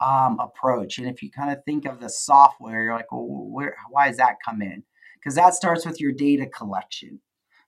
um, 0.00 0.38
approach. 0.40 0.98
And 0.98 1.08
if 1.08 1.22
you 1.22 1.30
kind 1.30 1.50
of 1.50 1.64
think 1.64 1.86
of 1.86 2.00
the 2.00 2.08
software, 2.08 2.84
you're 2.84 2.94
like, 2.94 3.12
well, 3.12 3.26
where, 3.26 3.76
why 3.90 4.08
does 4.08 4.16
that 4.16 4.36
come 4.44 4.60
in? 4.60 4.82
Because 5.14 5.36
that 5.36 5.54
starts 5.54 5.86
with 5.86 6.00
your 6.00 6.12
data 6.12 6.46
collection. 6.46 7.20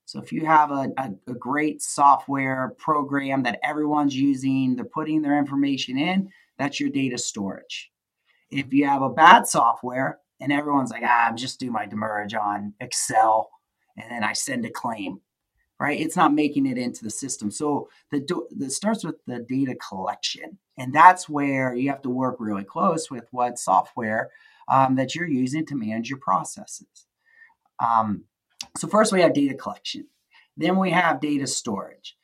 So 0.06 0.20
if 0.20 0.32
you 0.32 0.44
have 0.44 0.70
a, 0.70 0.92
a, 0.99 1.11
a, 1.28 1.34
great 1.34 1.80
software 1.80 2.75
program 2.78 3.42
that 3.44 3.58
everyone's 3.62 4.14
using, 4.14 4.76
they're 4.76 4.84
putting 4.84 5.23
their 5.23 5.38
information 5.38 5.96
in, 5.96 6.28
that's 6.58 6.78
your 6.78 6.90
data 6.90 7.16
storage. 7.16 7.90
If 8.50 8.73
you 8.73 8.87
have 8.87 9.00
a 9.00 9.08
bad 9.08 9.46
software 9.46 10.18
and 10.40 10.52
everyone's 10.52 10.90
like, 10.90 11.04
ah, 11.04 11.28
I'm 11.28 11.37
just 11.37 11.58
doing 11.58 11.73
my 11.73 11.87
demurrage 11.87 12.34
on 12.34 12.75
Excel 12.80 13.49
and 13.96 14.11
then 14.11 14.25
I 14.25 14.34
send 14.34 14.66
a 14.66 14.70
claim, 14.70 15.20
right? 15.81 16.00
It's 16.00 16.16
not 16.16 16.33
making 16.33 16.66
it 16.66 16.78
into 16.78 17.04
the 17.04 17.11
system. 17.11 17.50
So 17.50 17.88
the, 18.11 18.25
the 18.57 18.71
starts 18.71 19.04
with 19.04 19.16
the 19.26 19.40
data 19.40 19.76
collection. 19.88 20.59
And 20.78 20.93
that's 20.93 21.28
where 21.28 21.75
you 21.75 21.90
have 21.90 22.02
to 22.02 22.11
work 22.11 22.37
really 22.38 22.64
close 22.64 23.11
with 23.11 23.26
what 23.31 23.59
software 23.59 24.31
um, 24.69 24.97
that 24.97 25.14
you're 25.14 25.28
using 25.28 25.66
to 25.66 25.76
manage 25.76 26.11
your 26.11 26.19
processes. 26.19 27.07
Um, 27.81 28.25
so, 28.76 28.88
first 28.88 29.12
we 29.12 29.21
have 29.21 29.35
data 29.35 29.54
collection, 29.54 30.07
then 30.57 30.78
we 30.78 30.90
have 30.90 31.21
data 31.21 31.47
storage. 31.47 32.16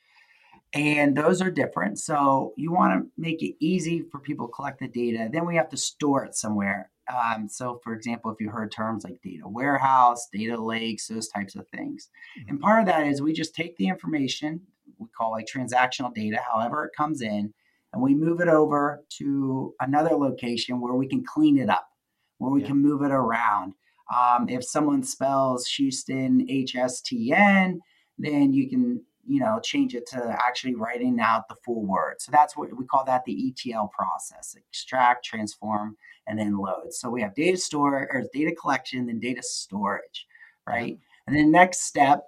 And 0.73 1.15
those 1.15 1.41
are 1.41 1.51
different. 1.51 1.99
So, 1.99 2.53
you 2.57 2.71
want 2.71 2.99
to 2.99 3.09
make 3.17 3.41
it 3.43 3.55
easy 3.59 4.03
for 4.11 4.19
people 4.19 4.47
to 4.47 4.53
collect 4.53 4.79
the 4.79 4.87
data. 4.87 5.29
Then 5.31 5.45
we 5.45 5.55
have 5.55 5.69
to 5.69 5.77
store 5.77 6.25
it 6.25 6.35
somewhere. 6.35 6.89
Um, 7.11 7.47
so, 7.49 7.79
for 7.83 7.93
example, 7.93 8.31
if 8.31 8.39
you 8.39 8.49
heard 8.49 8.71
terms 8.71 9.03
like 9.03 9.21
data 9.21 9.47
warehouse, 9.47 10.27
data 10.31 10.61
lakes, 10.61 11.07
those 11.07 11.27
types 11.27 11.55
of 11.55 11.67
things. 11.69 12.09
Mm-hmm. 12.39 12.49
And 12.49 12.59
part 12.59 12.79
of 12.79 12.85
that 12.87 13.07
is 13.07 13.21
we 13.21 13.33
just 13.33 13.55
take 13.55 13.75
the 13.77 13.87
information, 13.87 14.61
we 14.97 15.07
call 15.17 15.31
like 15.31 15.45
transactional 15.45 16.13
data, 16.13 16.39
however 16.51 16.85
it 16.85 16.95
comes 16.95 17.21
in, 17.21 17.53
and 17.93 18.01
we 18.01 18.15
move 18.15 18.39
it 18.39 18.47
over 18.47 19.03
to 19.17 19.73
another 19.81 20.15
location 20.15 20.79
where 20.79 20.93
we 20.93 21.07
can 21.07 21.23
clean 21.23 21.57
it 21.57 21.69
up, 21.69 21.87
where 22.37 22.51
we 22.51 22.61
yeah. 22.61 22.67
can 22.67 22.77
move 22.77 23.01
it 23.01 23.11
around. 23.11 23.73
Um, 24.15 24.49
if 24.49 24.63
someone 24.63 25.03
spells 25.03 25.67
Houston 25.67 26.45
HSTN, 26.47 27.77
then 28.17 28.53
you 28.53 28.69
can 28.69 29.03
you 29.27 29.39
know 29.39 29.59
change 29.63 29.95
it 29.95 30.07
to 30.07 30.37
actually 30.39 30.75
writing 30.75 31.19
out 31.19 31.47
the 31.47 31.55
full 31.55 31.85
word. 31.85 32.15
So 32.19 32.31
that's 32.31 32.55
what 32.55 32.75
we 32.75 32.85
call 32.85 33.03
that 33.05 33.25
the 33.25 33.53
ETL 33.53 33.91
process: 33.95 34.55
extract, 34.55 35.25
transform, 35.25 35.97
and 36.27 36.37
then 36.37 36.57
load. 36.57 36.93
So 36.93 37.09
we 37.09 37.21
have 37.21 37.35
data 37.35 37.57
store 37.57 38.09
or 38.11 38.23
data 38.33 38.55
collection, 38.55 39.05
then 39.05 39.19
data 39.19 39.43
storage, 39.43 40.27
right? 40.67 40.97
And 41.27 41.35
then 41.35 41.51
next 41.51 41.83
step 41.83 42.23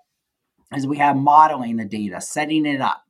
is 0.75 0.87
we 0.87 0.97
have 0.97 1.15
modeling 1.15 1.77
the 1.77 1.85
data, 1.85 2.21
setting 2.21 2.65
it 2.65 2.81
up 2.81 3.03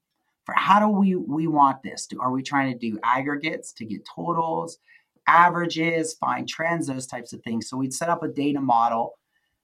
for 0.46 0.54
how 0.56 0.80
do 0.80 0.88
we 0.88 1.16
we 1.16 1.48
want 1.48 1.82
this? 1.84 2.08
Do, 2.08 2.20
are 2.20 2.32
we 2.32 2.44
trying 2.44 2.72
to 2.72 2.78
do 2.78 3.00
aggregates 3.04 3.72
to 3.74 3.86
get 3.86 4.06
totals, 4.06 4.78
averages, 5.28 6.14
find 6.14 6.48
trends, 6.48 6.88
those 6.88 7.08
types 7.08 7.34
of 7.34 7.42
things? 7.42 7.70
So 7.70 7.78
we'd 7.78 7.94
set 7.94 8.10
up 8.10 8.24
a 8.24 8.28
data 8.28 8.60
model 8.60 9.18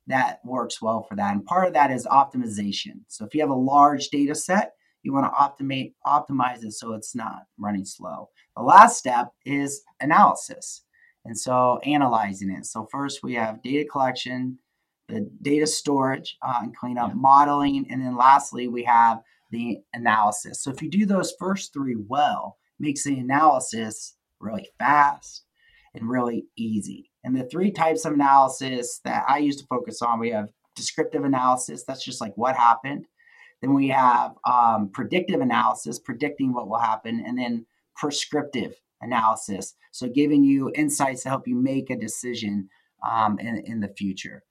that 0.10 0.40
works 0.44 0.82
well 0.82 1.04
for 1.04 1.16
that. 1.16 1.34
And 1.34 1.46
part 1.46 1.68
of 1.68 1.74
that 1.74 1.92
is 1.92 2.06
optimization. 2.06 3.02
So 3.08 3.26
if 3.26 3.34
you 3.34 3.42
have 3.42 3.50
a 3.50 3.56
large 3.56 4.10
data 4.10 4.36
set, 4.36 4.74
you 5.04 5.14
want 5.14 5.32
to 5.32 5.64
optimize 5.64 5.94
optimize 6.06 6.64
it 6.64 6.74
so 6.74 6.94
it's 6.94 7.16
not 7.16 7.44
running 7.58 7.86
slow. 7.86 8.30
The 8.58 8.64
last 8.64 8.98
step 8.98 9.32
is 9.46 9.84
analysis. 10.02 10.84
And 11.26 11.38
so 11.38 11.80
analyzing 11.86 12.52
it. 12.52 12.66
So 12.66 12.88
first 12.92 13.24
we 13.24 13.34
have 13.36 13.62
data 13.62 13.88
collection, 13.90 14.58
the 15.08 15.30
data 15.42 15.68
storage 15.68 16.38
uh, 16.42 16.60
and 16.64 16.76
cleanup, 16.76 17.10
yeah. 17.10 17.16
modeling, 17.16 17.88
and 17.90 18.02
then 18.02 18.18
lastly 18.18 18.68
we 18.68 18.84
have 18.84 19.22
the 19.52 19.80
analysis. 19.94 20.64
So 20.64 20.72
if 20.72 20.82
you 20.82 20.90
do 20.90 21.06
those 21.06 21.34
first 21.40 21.72
three 21.72 21.96
well, 21.96 22.58
makes 22.80 23.04
the 23.04 23.20
analysis 23.20 24.16
really 24.40 24.70
fast 24.80 25.44
and 25.94 26.10
really 26.10 26.46
easy. 26.56 27.09
And 27.24 27.36
the 27.36 27.44
three 27.46 27.72
types 27.72 28.06
of 28.06 28.14
analysis 28.14 29.02
that 29.04 29.26
I 29.28 29.40
used 29.40 29.60
to 29.60 29.66
focus 29.68 30.02
on, 30.02 30.20
we 30.20 30.30
have 30.32 30.50
descriptive 30.76 31.26
analysis. 31.26 31.84
That's 31.84 32.04
just 32.04 32.22
like 32.22 32.34
what 32.36 32.56
happened. 32.56 33.06
Then 33.62 33.74
we 33.74 33.90
have 33.90 34.36
um, 34.46 34.90
predictive 34.94 35.42
analysis, 35.42 36.00
predicting 36.00 36.54
what 36.54 36.70
will 36.70 36.80
happen, 36.80 37.24
and 37.26 37.38
then 37.38 37.66
prescriptive 37.96 38.74
analysis. 39.02 39.76
So 39.92 40.08
giving 40.08 40.44
you 40.44 40.72
insights 40.76 41.24
to 41.24 41.30
help 41.30 41.48
you 41.48 41.56
make 41.56 41.90
a 41.90 41.98
decision 41.98 42.70
um, 43.10 43.38
in, 43.40 43.64
in 43.66 43.80
the 43.82 43.90
future 43.90 44.44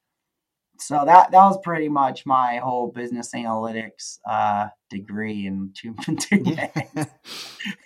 so 0.81 1.03
that 1.05 1.33
that 1.33 1.45
was 1.45 1.59
pretty 1.63 1.89
much 1.89 2.25
my 2.25 2.59
whole 2.59 2.93
business 2.93 3.33
analytics 3.35 4.19
uh, 4.29 4.69
degree 4.91 5.47
in 5.47 5.73
two, 5.75 5.95
two 6.21 6.43
yeah. 6.45 6.71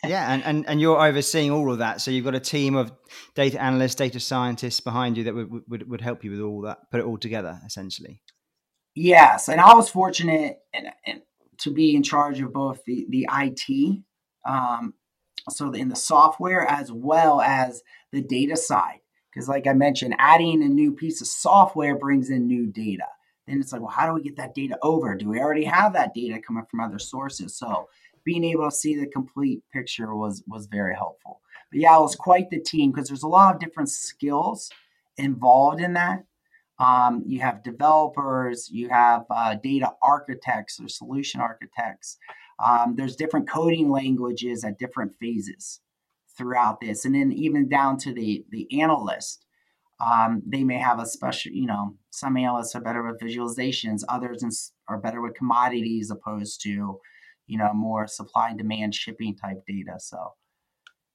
yeah, 0.07 0.33
and, 0.33 0.45
and 0.45 0.69
and 0.69 0.81
you're 0.81 1.01
overseeing 1.01 1.51
all 1.51 1.73
of 1.73 1.79
that. 1.79 2.01
So 2.01 2.11
you've 2.11 2.25
got 2.25 2.35
a 2.35 2.41
team 2.41 2.77
of 2.77 2.93
data 3.35 3.61
analysts, 3.61 3.95
data 3.95 4.21
scientists 4.21 4.81
behind 4.81 5.17
you 5.17 5.25
that 5.25 5.35
would, 5.35 5.51
would, 5.69 5.89
would 5.89 6.01
help 6.01 6.23
you 6.23 6.33
with 6.33 6.41
all 6.41 6.63
that, 6.63 6.91
put 6.91 7.01
it 7.01 7.07
all 7.07 7.19
together, 7.19 7.61
essentially. 7.67 8.21
Yes, 8.95 9.49
and 9.49 9.61
I 9.61 9.75
was 9.75 9.89
fortunate 9.89 10.59
in, 10.75 10.87
in, 11.07 11.23
to 11.59 11.73
be 11.73 11.95
in 11.95 12.03
charge 12.03 12.41
of 12.41 12.53
both 12.53 12.85
the 12.85 13.07
the 13.09 13.27
IT, 13.33 14.03
um, 14.45 14.95
so 15.49 15.73
in 15.73 15.89
the 15.89 15.97
software 15.97 16.67
as 16.69 16.93
well 16.93 17.41
as 17.41 17.83
the 18.13 18.21
data 18.23 18.57
side. 18.57 19.01
Because, 19.33 19.49
like 19.49 19.67
I 19.67 19.73
mentioned, 19.73 20.15
adding 20.19 20.63
a 20.63 20.69
new 20.69 20.93
piece 20.93 21.21
of 21.21 21.27
software 21.27 21.97
brings 21.97 22.31
in 22.31 22.47
new 22.47 22.67
data. 22.67 23.07
Then 23.47 23.61
it's 23.61 23.73
like, 23.73 23.81
well, 23.81 23.91
how 23.91 24.07
do 24.07 24.13
we 24.13 24.23
get 24.23 24.37
that 24.37 24.55
data 24.55 24.79
over? 24.83 25.15
Do 25.17 25.29
we 25.29 25.41
already 25.41 25.65
have 25.65 25.95
that 25.95 26.15
data 26.15 26.41
coming 26.41 26.65
from 26.71 26.81
other 26.81 26.99
sources? 26.99 27.57
So 27.57 27.89
being 28.25 28.45
able 28.45 28.71
to 28.71 28.77
see 28.77 28.95
the 28.95 29.07
complete 29.07 29.63
picture 29.73 30.15
was 30.15 30.43
was 30.47 30.67
very 30.67 30.95
helpful. 30.95 31.41
But 31.71 31.81
yeah, 31.81 31.97
it 31.97 32.03
was 32.03 32.15
quite 32.15 32.51
the 32.51 32.61
team 32.61 32.93
because 32.93 33.09
there's 33.09 33.23
a 33.23 33.29
lot 33.29 33.55
of 33.55 33.61
different 33.61 33.89
skills 33.89 34.71
involved 35.17 35.81
in 35.81 35.95
that. 35.95 36.25
Um, 36.79 37.23
you 37.27 37.41
have 37.41 37.63
developers, 37.63 38.69
you 38.71 38.89
have 38.89 39.25
uh, 39.31 39.55
data 39.63 39.93
architects 40.03 40.81
or 40.81 40.89
solution 40.89 41.41
architects. 41.41 42.19
Um, 42.65 42.95
there's 42.97 43.17
different 43.17 43.49
coding 43.49 43.91
languages 43.91 44.65
at 44.65 44.79
different 44.79 45.15
phases 45.15 45.81
throughout 46.43 46.81
this, 46.81 47.05
and 47.05 47.15
then 47.15 47.33
even 47.33 47.69
down 47.69 47.97
to 47.99 48.13
the 48.13 48.45
the 48.51 48.81
analyst. 48.81 49.47
Um, 50.05 50.43
they 50.45 50.65
may 50.65 50.79
have 50.79 50.99
a 50.99 51.07
special, 51.07 51.53
you 51.53 51.67
know, 51.67 51.95
some 52.11 52.37
analysts 52.37 52.75
are 52.75 52.81
better 52.81 53.05
with 53.05 53.21
visualizations, 53.21 54.03
others 54.09 54.73
are 54.89 54.99
better 54.99 55.21
with 55.21 55.37
commodities 55.37 56.11
opposed 56.11 56.61
to, 56.63 56.99
you 57.47 57.57
know, 57.57 57.73
more 57.73 58.09
supply 58.09 58.49
and 58.49 58.59
demand 58.59 58.97
shipping 58.97 59.37
type 59.37 59.63
data. 59.65 60.01
So 60.01 60.33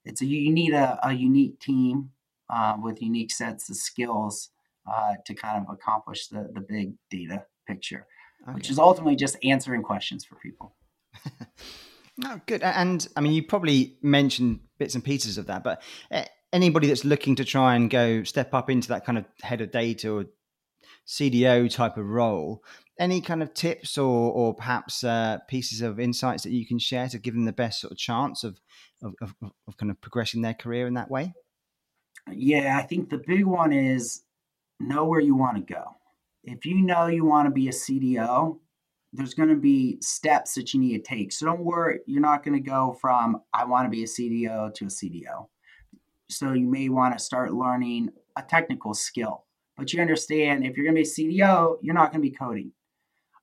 it's 0.06 0.22
a 0.22 0.26
you 0.26 0.54
need 0.54 0.74
a, 0.74 0.98
a 1.04 1.12
unique 1.12 1.60
team 1.60 2.12
uh, 2.50 2.78
with 2.82 3.02
unique 3.02 3.32
sets 3.32 3.70
of 3.70 3.76
skills 3.76 4.52
uh, 4.90 5.16
to 5.26 5.34
kind 5.34 5.62
of 5.62 5.74
accomplish 5.74 6.28
the 6.28 6.48
the 6.54 6.62
big 6.62 6.94
data 7.12 7.44
picture, 7.68 8.08
okay. 8.44 8.54
which 8.54 8.70
is 8.70 8.80
ultimately 8.80 9.18
just 9.18 9.36
answering 9.44 9.84
questions 9.84 10.24
for 10.24 10.36
people. 10.36 10.78
No, 12.18 12.42
good. 12.48 12.64
And 12.64 13.08
I 13.16 13.22
mean, 13.22 13.34
you 13.34 13.44
probably 13.44 13.96
mentioned 14.02 14.62
bits 14.78 14.96
and 14.96 15.04
pieces 15.04 15.38
of 15.38 15.48
that, 15.48 15.64
but 15.64 15.82
eh, 16.12 16.26
anybody 16.54 16.88
that's 16.88 17.06
looking 17.06 17.36
to 17.36 17.46
try 17.46 17.76
and 17.76 17.90
go 17.90 18.24
step 18.24 18.54
up 18.54 18.70
into 18.70 18.88
that 18.90 19.06
kind 19.06 19.18
of 19.18 19.26
head 19.42 19.62
of 19.62 19.72
data 19.72 20.12
or 20.12 20.26
CDO 21.08 21.72
type 21.72 21.98
of 21.98 22.06
role, 22.06 22.64
any 23.00 23.22
kind 23.22 23.42
of 23.42 23.54
tips 23.54 23.98
or, 23.98 24.32
or 24.32 24.54
perhaps 24.54 25.04
uh, 25.04 25.38
pieces 25.48 25.82
of 25.82 26.00
insights 26.00 26.44
that 26.44 26.52
you 26.52 26.66
can 26.66 26.80
share 26.80 27.08
to 27.10 27.20
give 27.20 27.34
them 27.34 27.46
the 27.46 27.54
best 27.54 27.80
sort 27.80 27.92
of 27.92 27.98
chance 27.98 28.44
of, 28.44 28.60
of, 29.02 29.16
of, 29.22 29.34
of 29.68 29.78
kind 29.78 29.92
of 29.92 30.02
progressing 30.02 30.42
their 30.42 30.54
career 30.54 30.88
in 30.88 30.96
that 30.96 31.10
way? 31.10 31.34
Yeah, 32.32 32.78
I 32.78 32.84
think 32.84 33.10
the 33.10 33.24
big 33.26 33.46
one 33.46 33.72
is 33.72 34.24
know 34.80 35.06
where 35.06 35.22
you 35.22 35.36
want 35.36 35.58
to 35.58 35.74
go. 35.74 35.96
If 36.44 36.66
you 36.66 36.82
know 36.82 37.08
you 37.08 37.26
want 37.26 37.48
to 37.48 37.52
be 37.52 37.68
a 37.68 37.72
CDO, 37.72 38.60
there's 39.14 39.34
going 39.34 39.50
to 39.50 39.56
be 39.56 39.98
steps 40.02 40.56
that 40.56 40.74
you 40.74 40.80
need 40.80 40.98
to 40.98 41.04
take. 41.04 41.32
So 41.32 41.46
don't 41.46 41.64
worry, 41.64 42.00
you're 42.06 42.22
not 42.22 42.44
going 42.44 42.62
to 42.62 42.70
go 42.70 42.98
from 43.00 43.42
I 43.54 43.66
want 43.66 43.86
to 43.86 43.90
be 43.90 44.04
a 44.04 44.08
CDO 44.08 44.74
to 44.74 44.86
a 44.86 44.90
CDO. 44.90 45.48
So 46.30 46.54
you 46.54 46.68
may 46.68 46.90
want 46.90 47.18
to 47.18 47.24
start 47.24 47.54
learning 47.54 48.10
a 48.36 48.42
technical 48.42 48.94
skill, 48.94 49.46
but 49.78 49.94
you 49.94 50.02
understand 50.02 50.66
if 50.66 50.76
you're 50.76 50.86
going 50.86 50.96
to 50.96 51.02
be 51.02 51.36
a 51.36 51.46
CDO, 51.46 51.78
you're 51.82 51.96
not 51.96 52.12
going 52.12 52.22
to 52.22 52.30
be 52.30 52.36
coding. 52.36 52.72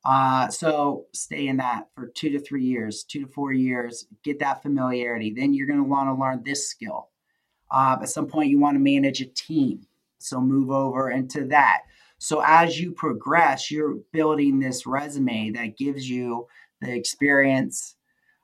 Uh, 0.05 0.49
so 0.49 1.07
stay 1.15 1.49
in 1.49 1.57
that 1.57 1.89
for 1.95 2.09
two 2.09 2.29
to 2.31 2.39
three 2.39 2.65
years, 2.65 3.05
two 3.05 3.25
to 3.25 3.33
four 3.33 3.53
years, 3.53 4.07
get 4.23 4.39
that 4.39 4.63
familiarity. 4.63 5.33
Then 5.35 5.55
you're 5.55 5.67
going 5.67 5.79
to 5.79 5.85
want 5.85 6.09
to 6.09 6.21
learn 6.21 6.43
this 6.45 6.69
skill. 6.69 7.09
Uh, 7.71 7.97
at 8.01 8.09
some 8.09 8.27
point, 8.27 8.51
you 8.51 8.59
want 8.59 8.75
to 8.75 8.81
manage 8.81 9.23
a 9.23 9.27
team. 9.27 9.87
So 10.19 10.41
move 10.41 10.71
over 10.71 11.11
into 11.11 11.47
that. 11.47 11.83
So 12.25 12.43
as 12.43 12.81
you 12.81 12.93
progress, 12.93 13.71
you're 13.71 13.97
building 14.13 14.59
this 14.59 14.87
resume 14.87 15.51
that 15.51 15.77
gives 15.77 16.09
you 16.09 16.47
the 16.81 16.91
experience 16.91 17.97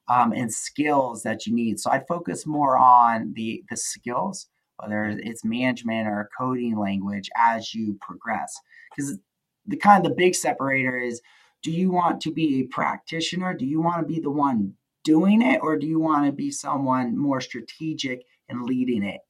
um, 0.06 0.32
and 0.32 0.52
skills 0.52 1.22
that 1.22 1.46
you 1.46 1.54
need. 1.54 1.80
So 1.80 1.90
I'd 1.90 2.06
focus 2.06 2.46
more 2.46 2.76
on 2.76 3.32
the 3.34 3.64
the 3.70 3.78
skills, 3.78 4.48
whether 4.76 5.16
it's 5.22 5.46
management 5.46 6.08
or 6.08 6.28
coding 6.38 6.78
language, 6.78 7.30
as 7.38 7.74
you 7.74 7.96
progress. 8.02 8.54
Because 8.94 9.18
the 9.66 9.76
kind 9.76 10.04
of 10.04 10.10
the 10.10 10.16
big 10.16 10.34
separator 10.34 10.98
is: 10.98 11.22
Do 11.62 11.70
you 11.70 11.90
want 11.90 12.20
to 12.22 12.32
be 12.32 12.60
a 12.60 12.66
practitioner? 12.66 13.54
Do 13.54 13.64
you 13.64 13.80
want 13.80 14.02
to 14.02 14.14
be 14.14 14.20
the 14.20 14.30
one 14.30 14.74
doing 15.04 15.40
it, 15.40 15.60
or 15.62 15.78
do 15.78 15.86
you 15.86 16.00
want 16.00 16.26
to 16.26 16.32
be 16.32 16.50
someone 16.50 17.16
more 17.16 17.40
strategic 17.40 18.26
and 18.50 18.64
leading 18.64 19.04
it? 19.04 19.22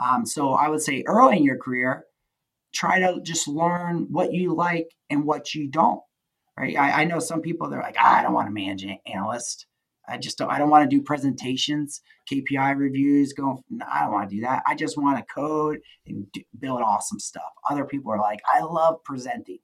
Um, 0.00 0.24
so 0.24 0.52
I 0.52 0.68
would 0.68 0.82
say 0.82 1.02
early 1.08 1.38
in 1.38 1.42
your 1.42 1.58
career, 1.58 2.04
try 2.76 2.98
to 3.00 3.20
just 3.22 3.48
learn 3.48 4.06
what 4.10 4.32
you 4.32 4.54
like 4.54 4.88
and 5.10 5.24
what 5.24 5.54
you 5.54 5.68
don't. 5.68 6.00
Right. 6.58 6.76
I, 6.76 7.02
I 7.02 7.04
know 7.04 7.18
some 7.18 7.42
people 7.42 7.68
they're 7.68 7.80
like, 7.80 7.96
ah, 7.98 8.18
I 8.18 8.22
don't 8.22 8.32
want 8.32 8.48
to 8.48 8.52
manage 8.52 8.82
an 8.84 8.98
analyst. 9.06 9.66
I 10.08 10.18
just 10.18 10.38
don't. 10.38 10.50
I 10.50 10.58
don't 10.58 10.70
want 10.70 10.88
to 10.88 10.96
do 10.96 11.02
presentations, 11.02 12.00
KPI 12.30 12.76
reviews. 12.76 13.32
Going, 13.32 13.62
I 13.86 14.02
don't 14.02 14.12
want 14.12 14.30
to 14.30 14.36
do 14.36 14.42
that. 14.42 14.62
I 14.66 14.74
just 14.74 14.96
want 14.96 15.18
to 15.18 15.34
code 15.34 15.80
and 16.06 16.30
do, 16.32 16.42
build 16.58 16.80
awesome 16.80 17.18
stuff. 17.18 17.50
Other 17.68 17.84
people 17.84 18.12
are 18.12 18.20
like, 18.20 18.40
I 18.48 18.60
love 18.60 19.02
presenting, 19.04 19.58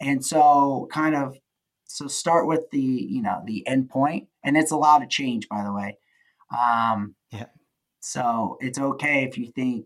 and 0.00 0.24
so 0.24 0.88
kind 0.90 1.14
of 1.14 1.36
so 1.84 2.06
start 2.06 2.46
with 2.46 2.70
the 2.70 2.80
you 2.80 3.22
know 3.22 3.42
the 3.44 3.64
endpoint, 3.68 4.28
and 4.42 4.56
it's 4.56 4.72
allowed 4.72 5.00
to 5.00 5.06
change, 5.06 5.48
by 5.48 5.62
the 5.62 5.72
way. 5.72 5.98
Um, 6.50 7.14
yeah. 7.30 7.46
So 8.00 8.56
it's 8.60 8.78
okay 8.78 9.24
if 9.24 9.36
you 9.36 9.52
think 9.52 9.84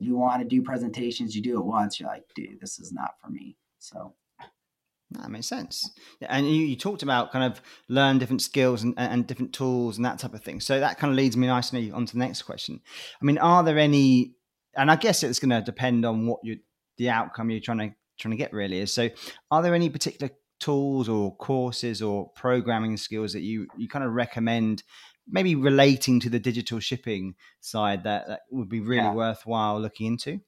you 0.00 0.16
want 0.16 0.42
to 0.42 0.48
do 0.48 0.62
presentations, 0.62 1.34
you 1.34 1.42
do 1.42 1.58
it 1.58 1.64
once, 1.64 1.98
you're 1.98 2.08
like, 2.08 2.24
dude, 2.34 2.60
this 2.60 2.78
is 2.78 2.92
not 2.92 3.12
for 3.22 3.30
me. 3.30 3.56
So 3.78 4.14
that 5.10 5.30
makes 5.30 5.46
sense. 5.46 5.90
And 6.20 6.46
you, 6.46 6.66
you, 6.66 6.76
talked 6.76 7.02
about 7.02 7.32
kind 7.32 7.50
of 7.50 7.62
learn 7.88 8.18
different 8.18 8.42
skills 8.42 8.82
and, 8.82 8.94
and, 8.98 9.26
different 9.26 9.54
tools 9.54 9.96
and 9.96 10.04
that 10.04 10.18
type 10.18 10.34
of 10.34 10.42
thing. 10.42 10.60
So 10.60 10.80
that 10.80 10.98
kind 10.98 11.10
of 11.10 11.16
leads 11.16 11.36
me 11.36 11.46
nicely 11.46 11.90
on 11.90 12.04
to 12.04 12.12
the 12.12 12.18
next 12.18 12.42
question. 12.42 12.80
I 13.20 13.24
mean, 13.24 13.38
are 13.38 13.62
there 13.62 13.78
any, 13.78 14.34
and 14.76 14.90
I 14.90 14.96
guess 14.96 15.22
it's 15.22 15.38
going 15.38 15.50
to 15.50 15.62
depend 15.62 16.04
on 16.04 16.26
what 16.26 16.40
you, 16.42 16.58
the 16.98 17.08
outcome 17.08 17.50
you're 17.50 17.60
trying 17.60 17.78
to, 17.78 17.90
trying 18.18 18.32
to 18.32 18.36
get 18.36 18.52
really 18.52 18.80
is. 18.80 18.92
So 18.92 19.08
are 19.50 19.62
there 19.62 19.74
any 19.74 19.88
particular 19.88 20.30
tools 20.60 21.08
or 21.08 21.36
courses 21.36 22.02
or 22.02 22.28
programming 22.30 22.96
skills 22.96 23.32
that 23.32 23.40
you, 23.40 23.66
you 23.78 23.88
kind 23.88 24.04
of 24.04 24.12
recommend 24.12 24.82
maybe 25.30 25.54
relating 25.54 26.20
to 26.20 26.30
the 26.30 26.38
digital 26.38 26.80
shipping 26.80 27.34
side 27.60 28.04
that, 28.04 28.28
that 28.28 28.40
would 28.50 28.68
be 28.68 28.80
really 28.80 29.02
yeah. 29.02 29.14
worthwhile 29.14 29.80
looking 29.80 30.06
into? 30.06 30.40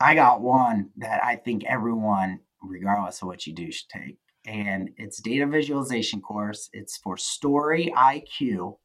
I 0.00 0.14
got 0.14 0.40
one 0.40 0.90
that 0.96 1.24
I 1.24 1.36
think 1.36 1.64
everyone, 1.64 2.40
regardless 2.62 3.20
of 3.22 3.28
what 3.28 3.46
you 3.46 3.54
do, 3.54 3.70
should 3.72 3.88
take. 3.88 4.18
And 4.46 4.90
it's 4.96 5.20
data 5.20 5.46
visualization 5.46 6.20
course. 6.20 6.70
It's 6.72 6.96
for 6.96 7.16
Story 7.16 7.92
IQ. 7.96 8.78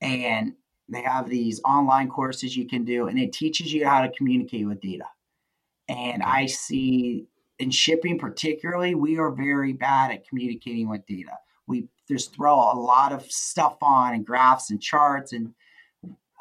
And 0.00 0.54
they 0.88 1.02
have 1.02 1.28
these 1.28 1.60
online 1.64 2.08
courses 2.08 2.56
you 2.56 2.66
can 2.66 2.84
do, 2.84 3.08
and 3.08 3.18
it 3.18 3.32
teaches 3.32 3.72
you 3.72 3.86
how 3.86 4.02
to 4.02 4.12
communicate 4.12 4.66
with 4.66 4.80
data. 4.80 5.06
And 5.88 6.22
I 6.22 6.46
see 6.46 7.26
in 7.58 7.70
shipping 7.70 8.18
particularly, 8.18 8.94
we 8.94 9.18
are 9.18 9.30
very 9.30 9.72
bad 9.72 10.10
at 10.10 10.28
communicating 10.28 10.88
with 10.88 11.06
data. 11.06 11.38
We 11.66 11.88
just 12.08 12.34
throw 12.34 12.54
a 12.54 12.78
lot 12.78 13.12
of 13.12 13.24
stuff 13.30 13.76
on 13.82 14.14
and 14.14 14.26
graphs 14.26 14.70
and 14.70 14.80
charts 14.80 15.32
and 15.32 15.52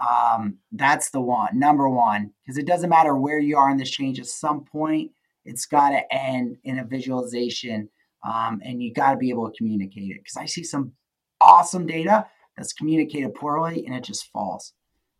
um, 0.06 0.58
that's 0.72 1.12
the 1.12 1.22
one 1.22 1.58
number 1.58 1.88
one 1.88 2.32
because 2.44 2.58
it 2.58 2.68
doesn't 2.68 2.90
matter 2.90 3.16
where 3.16 3.40
you 3.40 3.58
are 3.58 3.70
in 3.70 3.78
this 3.78 3.92
change 3.92 4.20
at 4.20 4.26
some 4.26 4.66
point 4.66 5.12
it's 5.46 5.66
got 5.66 5.90
to 5.90 6.14
end 6.14 6.58
in 6.64 6.80
a 6.80 6.86
visualization 6.86 7.90
um, 8.28 8.62
and 8.64 8.82
you 8.82 8.94
got 8.94 9.12
to 9.12 9.18
be 9.18 9.30
able 9.30 9.50
to 9.50 9.58
communicate 9.58 10.12
it 10.12 10.18
because 10.24 10.38
i 10.38 10.46
see 10.46 10.64
some 10.64 10.92
awesome 11.40 11.86
data 11.86 12.26
that's 12.58 12.74
communicated 12.74 13.34
poorly 13.36 13.86
and 13.86 13.96
it 13.96 14.04
just 14.04 14.32
falls 14.32 14.74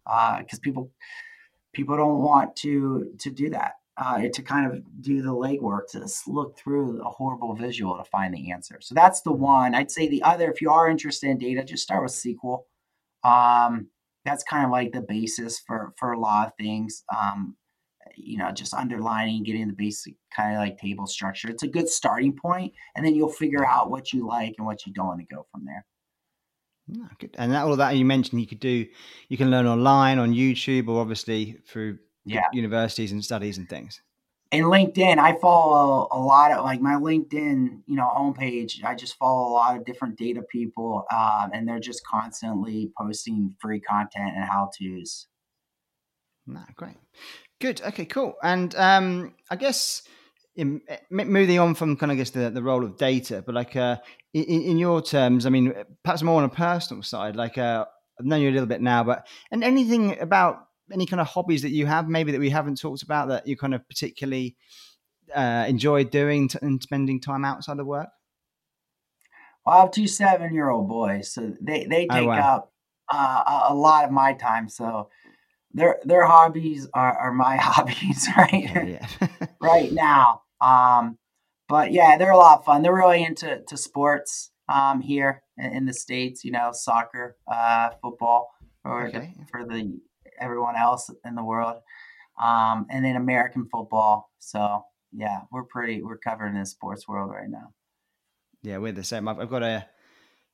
because 0.06 0.60
uh, 0.60 0.64
people 0.64 0.92
people 1.74 1.96
don't 1.96 2.20
want 2.20 2.56
to 2.56 3.14
to 3.20 3.30
do 3.30 3.50
that 3.50 3.74
uh, 3.98 4.22
to 4.34 4.42
kind 4.42 4.72
of 4.72 5.02
do 5.02 5.22
the 5.22 5.30
legwork 5.30 5.88
to 5.92 6.08
look 6.28 6.58
through 6.58 7.02
a 7.02 7.10
horrible 7.10 7.56
visual 7.56 7.98
to 7.98 8.04
find 8.06 8.34
the 8.34 8.52
answer. 8.52 8.80
So 8.82 8.96
that's 8.96 9.22
the 9.22 9.32
one. 9.32 9.76
I'd 9.76 9.92
say 9.92 10.08
the 10.08 10.24
other, 10.24 10.52
if 10.52 10.62
you 10.62 10.72
are 10.72 10.90
interested 10.90 11.30
in 11.30 11.38
data, 11.38 11.64
just 11.64 11.84
start 11.84 12.04
with 12.04 12.12
SQL. 12.12 12.64
Um, 13.24 13.88
that's 14.26 14.44
kind 14.44 14.66
of 14.66 14.72
like 14.72 14.92
the 14.92 15.02
basis 15.02 15.60
for 15.60 15.94
for 15.98 16.14
a 16.14 16.20
lot 16.20 16.48
of 16.48 16.54
things. 16.56 17.04
Um, 17.16 17.56
you 18.16 18.38
know, 18.38 18.52
just 18.52 18.74
underlining, 18.74 19.44
getting 19.44 19.68
the 19.68 19.74
basic 19.74 20.16
kind 20.36 20.56
of 20.56 20.60
like 20.60 20.78
table 20.78 21.08
structure. 21.08 21.50
It's 21.50 21.64
a 21.64 21.68
good 21.68 21.90
starting 21.90 22.34
point, 22.34 22.74
and 22.96 23.06
then 23.06 23.16
you'll 23.16 23.32
figure 23.32 23.66
out 23.66 23.92
what 23.92 24.14
you 24.14 24.28
like 24.28 24.56
and 24.58 24.66
what 24.66 24.86
you 24.86 24.94
don't 24.94 25.08
want 25.08 25.20
to 25.20 25.36
go 25.36 25.46
from 25.52 25.66
there. 25.66 25.86
Oh, 26.98 27.08
and 27.36 27.52
that, 27.54 27.64
all 27.64 27.72
of 27.72 27.78
that 27.78 27.96
you 27.96 28.06
mentioned, 28.06 28.42
you 28.42 28.48
could 28.48 28.60
do, 28.60 28.86
you 29.30 29.38
can 29.38 29.50
learn 29.50 29.66
online 29.66 30.20
on 30.20 30.34
YouTube 30.34 30.90
or 30.90 31.00
obviously 31.00 31.58
through 31.66 31.98
yeah. 32.26 32.44
universities 32.54 33.12
and 33.12 33.24
studies 33.24 33.58
and 33.58 33.70
things. 33.70 34.02
And 34.52 34.66
LinkedIn, 34.66 35.18
I 35.18 35.36
follow 35.40 36.08
a 36.12 36.20
lot 36.20 36.52
of 36.52 36.64
like 36.64 36.80
my 36.80 36.94
LinkedIn, 36.94 37.82
you 37.88 37.96
know, 37.96 38.08
homepage. 38.16 38.84
I 38.84 38.94
just 38.94 39.16
follow 39.18 39.50
a 39.50 39.54
lot 39.54 39.78
of 39.78 39.84
different 39.84 40.16
data 40.16 40.44
people, 40.44 41.06
um, 41.12 41.50
and 41.54 41.68
they're 41.68 41.80
just 41.80 42.06
constantly 42.06 42.92
posting 42.96 43.56
free 43.60 43.80
content 43.80 44.34
and 44.36 44.46
how 44.46 44.70
tos. 44.80 45.26
Nah, 46.46 46.66
great, 46.76 46.98
good, 47.60 47.82
okay, 47.82 48.06
cool. 48.06 48.36
And 48.44 48.76
um, 48.76 49.34
I 49.50 49.56
guess 49.56 50.04
in, 50.56 50.82
moving 51.10 51.58
on 51.58 51.74
from 51.74 51.98
kind 51.98 52.12
of 52.12 52.16
I 52.16 52.20
guess 52.20 52.30
the, 52.30 52.52
the 52.52 52.62
role 52.62 52.84
of 52.84 52.98
data, 52.98 53.44
but 53.44 53.56
like 53.56 53.76
uh, 53.76 53.98
in, 54.36 54.44
in 54.44 54.78
your 54.78 55.02
terms, 55.02 55.48
I 55.48 55.50
mean, 55.50 55.74
perhaps 56.04 56.22
more 56.22 56.38
on 56.38 56.44
a 56.44 56.50
personal 56.50 57.02
side. 57.02 57.36
Like 57.36 57.58
uh, 57.58 57.86
I've 58.20 58.26
known 58.26 58.42
you 58.42 58.50
a 58.50 58.52
little 58.52 58.68
bit 58.68 58.82
now, 58.82 59.04
but 59.04 59.26
and 59.52 59.64
anything 59.64 60.20
about 60.20 60.68
any 60.94 61.06
kind 61.06 61.20
of 61.20 61.28
hobbies 61.28 61.64
that 61.64 61.72
you 61.72 61.86
have, 61.86 62.08
maybe 62.08 62.32
that 62.32 62.40
we 62.40 62.50
haven't 62.50 62.80
talked 62.80 63.04
about 63.04 63.30
that 63.30 63.48
you 63.48 63.58
kind 63.58 63.74
of 63.74 63.88
particularly 63.88 64.56
uh, 65.34 65.66
enjoy 65.68 66.04
doing 66.04 66.48
t- 66.48 66.60
and 66.62 66.82
spending 66.82 67.20
time 67.20 67.44
outside 67.44 67.80
of 67.80 67.88
work? 67.88 68.10
Well, 69.66 69.78
I 69.78 69.82
have 69.82 69.92
two 69.92 70.08
seven-year-old 70.08 70.88
boys, 70.88 71.34
so 71.34 71.54
they 71.62 71.86
they 71.86 72.08
oh, 72.10 72.14
take 72.14 72.24
oh, 72.24 72.28
wow. 72.28 72.56
up 72.56 72.74
uh, 73.12 73.64
a 73.70 73.74
lot 73.74 74.06
of 74.06 74.12
my 74.12 74.34
time. 74.34 74.70
So 74.70 75.10
their 75.74 76.00
their 76.04 76.26
hobbies 76.26 76.88
are, 76.94 77.18
are 77.18 77.34
my 77.34 77.58
hobbies, 77.62 78.28
right? 78.38 78.54
Yeah, 78.54 79.08
yeah. 79.22 79.48
right 79.62 79.92
now. 79.92 80.44
Um, 80.62 81.18
but 81.68 81.92
yeah, 81.92 82.18
they're 82.18 82.32
a 82.32 82.38
lot 82.38 82.60
of 82.60 82.66
fun. 82.66 82.82
They're 82.84 82.96
really 82.96 83.24
into 83.24 83.62
to 83.68 83.78
sports 83.78 84.52
um, 84.70 85.02
here 85.02 85.44
in, 85.58 85.74
in 85.74 85.86
the 85.86 85.94
states. 85.94 86.44
You 86.44 86.52
know, 86.52 86.72
soccer, 86.74 87.38
uh, 87.52 87.92
football, 88.02 88.52
for 88.84 89.08
okay. 89.08 89.34
the, 89.38 89.46
for 89.50 89.66
the 89.66 90.00
everyone 90.44 90.76
else 90.76 91.10
in 91.26 91.36
the 91.36 91.44
world. 91.44 91.78
Um, 92.44 92.88
and 92.90 93.06
then 93.06 93.16
American 93.16 93.68
football. 93.72 94.30
So 94.40 94.84
yeah, 95.12 95.42
we're 95.52 95.64
pretty 95.64 96.02
we're 96.02 96.18
covering 96.18 96.56
the 96.56 96.66
sports 96.66 97.08
world 97.08 97.32
right 97.32 97.50
now. 97.50 97.74
Yeah, 98.62 98.78
we're 98.78 98.94
the 98.94 99.04
same. 99.04 99.28
I've, 99.28 99.40
I've 99.40 99.50
got 99.50 99.64
a 99.64 99.86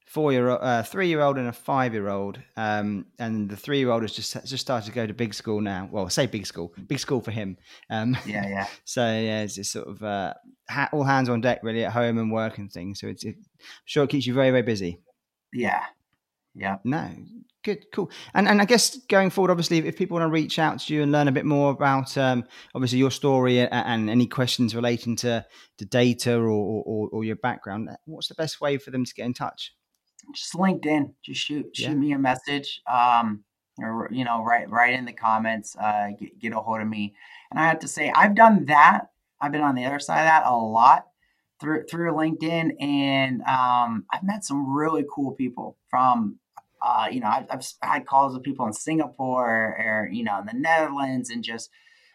four 0.09 0.31
year 0.31 0.49
old, 0.49 0.59
uh, 0.61 0.83
three 0.83 1.07
year 1.07 1.21
old, 1.21 1.37
and 1.37 1.47
a 1.47 1.53
five 1.53 1.93
year 1.93 2.09
old. 2.09 2.39
Um, 2.57 3.05
and 3.19 3.49
the 3.49 3.55
three 3.55 3.77
year 3.77 3.91
old 3.91 4.01
has 4.01 4.11
just 4.11 4.33
just 4.45 4.61
started 4.61 4.87
to 4.87 4.91
go 4.91 5.07
to 5.07 5.13
big 5.13 5.33
school 5.33 5.61
now. 5.61 5.87
Well, 5.91 6.05
I 6.05 6.09
say 6.09 6.25
big 6.25 6.45
school, 6.45 6.73
big 6.87 6.99
school 6.99 7.21
for 7.21 7.31
him. 7.31 7.57
Um, 7.89 8.17
yeah, 8.25 8.47
yeah. 8.47 8.67
so 8.83 9.01
yeah, 9.01 9.43
it's 9.43 9.55
just 9.55 9.71
sort 9.71 9.87
of 9.87 10.03
uh, 10.03 10.33
ha- 10.69 10.89
all 10.91 11.03
hands 11.03 11.29
on 11.29 11.41
deck 11.41 11.59
really 11.63 11.85
at 11.85 11.93
home 11.93 12.17
and 12.17 12.31
work 12.31 12.57
and 12.57 12.71
things. 12.71 12.99
So 12.99 13.07
it's 13.07 13.23
it, 13.23 13.35
sure 13.85 14.03
it 14.03 14.09
keeps 14.09 14.27
you 14.27 14.33
very 14.33 14.51
very 14.51 14.63
busy. 14.63 14.99
Yeah, 15.53 15.83
yeah. 16.55 16.77
No, 16.83 17.09
good, 17.63 17.85
cool. 17.93 18.11
And 18.33 18.47
and 18.47 18.61
I 18.61 18.65
guess 18.65 18.97
going 19.07 19.29
forward, 19.29 19.51
obviously, 19.51 19.79
if 19.79 19.97
people 19.97 20.17
want 20.17 20.27
to 20.29 20.33
reach 20.33 20.59
out 20.59 20.79
to 20.81 20.93
you 20.93 21.03
and 21.03 21.11
learn 21.11 21.27
a 21.27 21.31
bit 21.31 21.45
more 21.45 21.71
about 21.71 22.17
um, 22.17 22.43
obviously 22.73 22.99
your 22.99 23.11
story 23.11 23.59
and, 23.59 23.71
and, 23.71 24.09
any 24.09 24.27
questions 24.27 24.75
relating 24.75 25.15
to 25.17 25.45
to 25.77 25.85
data 25.85 26.35
or, 26.35 26.49
or, 26.49 27.09
or 27.09 27.23
your 27.23 27.35
background, 27.37 27.89
what's 28.05 28.27
the 28.27 28.35
best 28.35 28.61
way 28.61 28.77
for 28.77 28.91
them 28.91 29.05
to 29.05 29.13
get 29.13 29.25
in 29.25 29.33
touch? 29.33 29.73
Just 30.33 30.53
LinkedIn. 30.53 31.13
Just 31.23 31.41
shoot 31.41 31.67
shoot 31.73 31.89
yeah. 31.89 31.93
me 31.93 32.11
a 32.13 32.19
message. 32.19 32.81
Um, 32.91 33.43
or 33.81 34.09
you 34.11 34.25
know, 34.25 34.43
write 34.43 34.69
write 34.69 34.93
in 34.93 35.05
the 35.05 35.13
comments. 35.13 35.75
Uh, 35.75 36.09
get, 36.19 36.39
get 36.39 36.53
a 36.53 36.59
hold 36.59 36.81
of 36.81 36.87
me. 36.87 37.15
And 37.51 37.59
I 37.59 37.67
have 37.67 37.79
to 37.79 37.87
say, 37.87 38.11
I've 38.15 38.35
done 38.35 38.65
that. 38.65 39.09
I've 39.41 39.51
been 39.51 39.61
on 39.61 39.75
the 39.75 39.85
other 39.85 39.99
side 39.99 40.21
of 40.21 40.25
that 40.25 40.45
a 40.45 40.55
lot 40.55 41.05
through 41.59 41.85
through 41.89 42.13
LinkedIn, 42.13 42.81
and 42.81 43.41
um, 43.41 44.05
I've 44.11 44.23
met 44.23 44.43
some 44.43 44.73
really 44.73 45.05
cool 45.13 45.33
people 45.33 45.77
from. 45.89 46.39
Uh, 46.81 47.07
you 47.11 47.19
know, 47.19 47.27
I've, 47.27 47.45
I've, 47.51 47.67
had 47.81 48.07
calls 48.07 48.33
with 48.33 48.43
people 48.43 48.65
in 48.65 48.71
Singapore 48.71 49.75
or 49.77 50.09
you 50.09 50.23
know 50.23 50.39
in 50.39 50.45
the 50.45 50.53
Netherlands, 50.53 51.29
and 51.29 51.43
just 51.43 51.69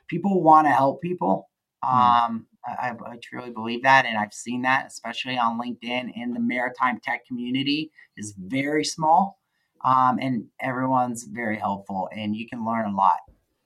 people 0.09 0.43
want 0.43 0.67
to 0.67 0.73
help 0.73 1.03
people. 1.03 1.51
Hmm. 1.83 1.99
Um, 1.99 2.47
I, 2.67 2.93
I, 3.07 3.19
truly 3.23 3.51
believe 3.51 3.83
that, 3.83 4.07
and 4.07 4.17
I've 4.17 4.33
seen 4.33 4.63
that, 4.63 4.87
especially 4.87 5.37
on 5.37 5.61
LinkedIn. 5.61 6.13
And 6.17 6.35
the 6.35 6.41
maritime 6.41 6.99
tech 7.03 7.27
community 7.27 7.91
is 8.17 8.35
very 8.39 8.85
small, 8.85 9.39
um, 9.85 10.19
and 10.19 10.47
everyone's 10.63 11.25
very 11.25 11.59
helpful, 11.59 12.09
and 12.17 12.35
you 12.35 12.49
can 12.49 12.65
learn 12.65 12.87
a 12.87 12.97
lot. 12.97 13.19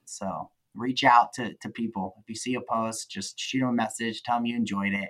So 0.03 0.49
reach 0.75 1.05
out 1.05 1.31
to 1.33 1.53
to 1.61 1.69
people. 1.69 2.15
If 2.19 2.29
you 2.29 2.35
see 2.35 2.55
a 2.55 2.61
post, 2.61 3.09
just 3.09 3.39
shoot 3.39 3.59
them 3.59 3.69
a 3.69 3.73
message, 3.73 4.21
tell 4.23 4.35
them 4.35 4.45
you 4.45 4.57
enjoyed 4.57 4.93
it, 4.93 5.09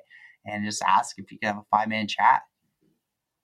and 0.52 0.66
just 0.66 0.84
ask 0.84 1.18
if 1.18 1.32
you 1.32 1.40
can 1.40 1.48
have 1.48 1.58
a 1.58 1.66
five 1.72 1.88
minute 1.88 2.10
chat. 2.10 2.42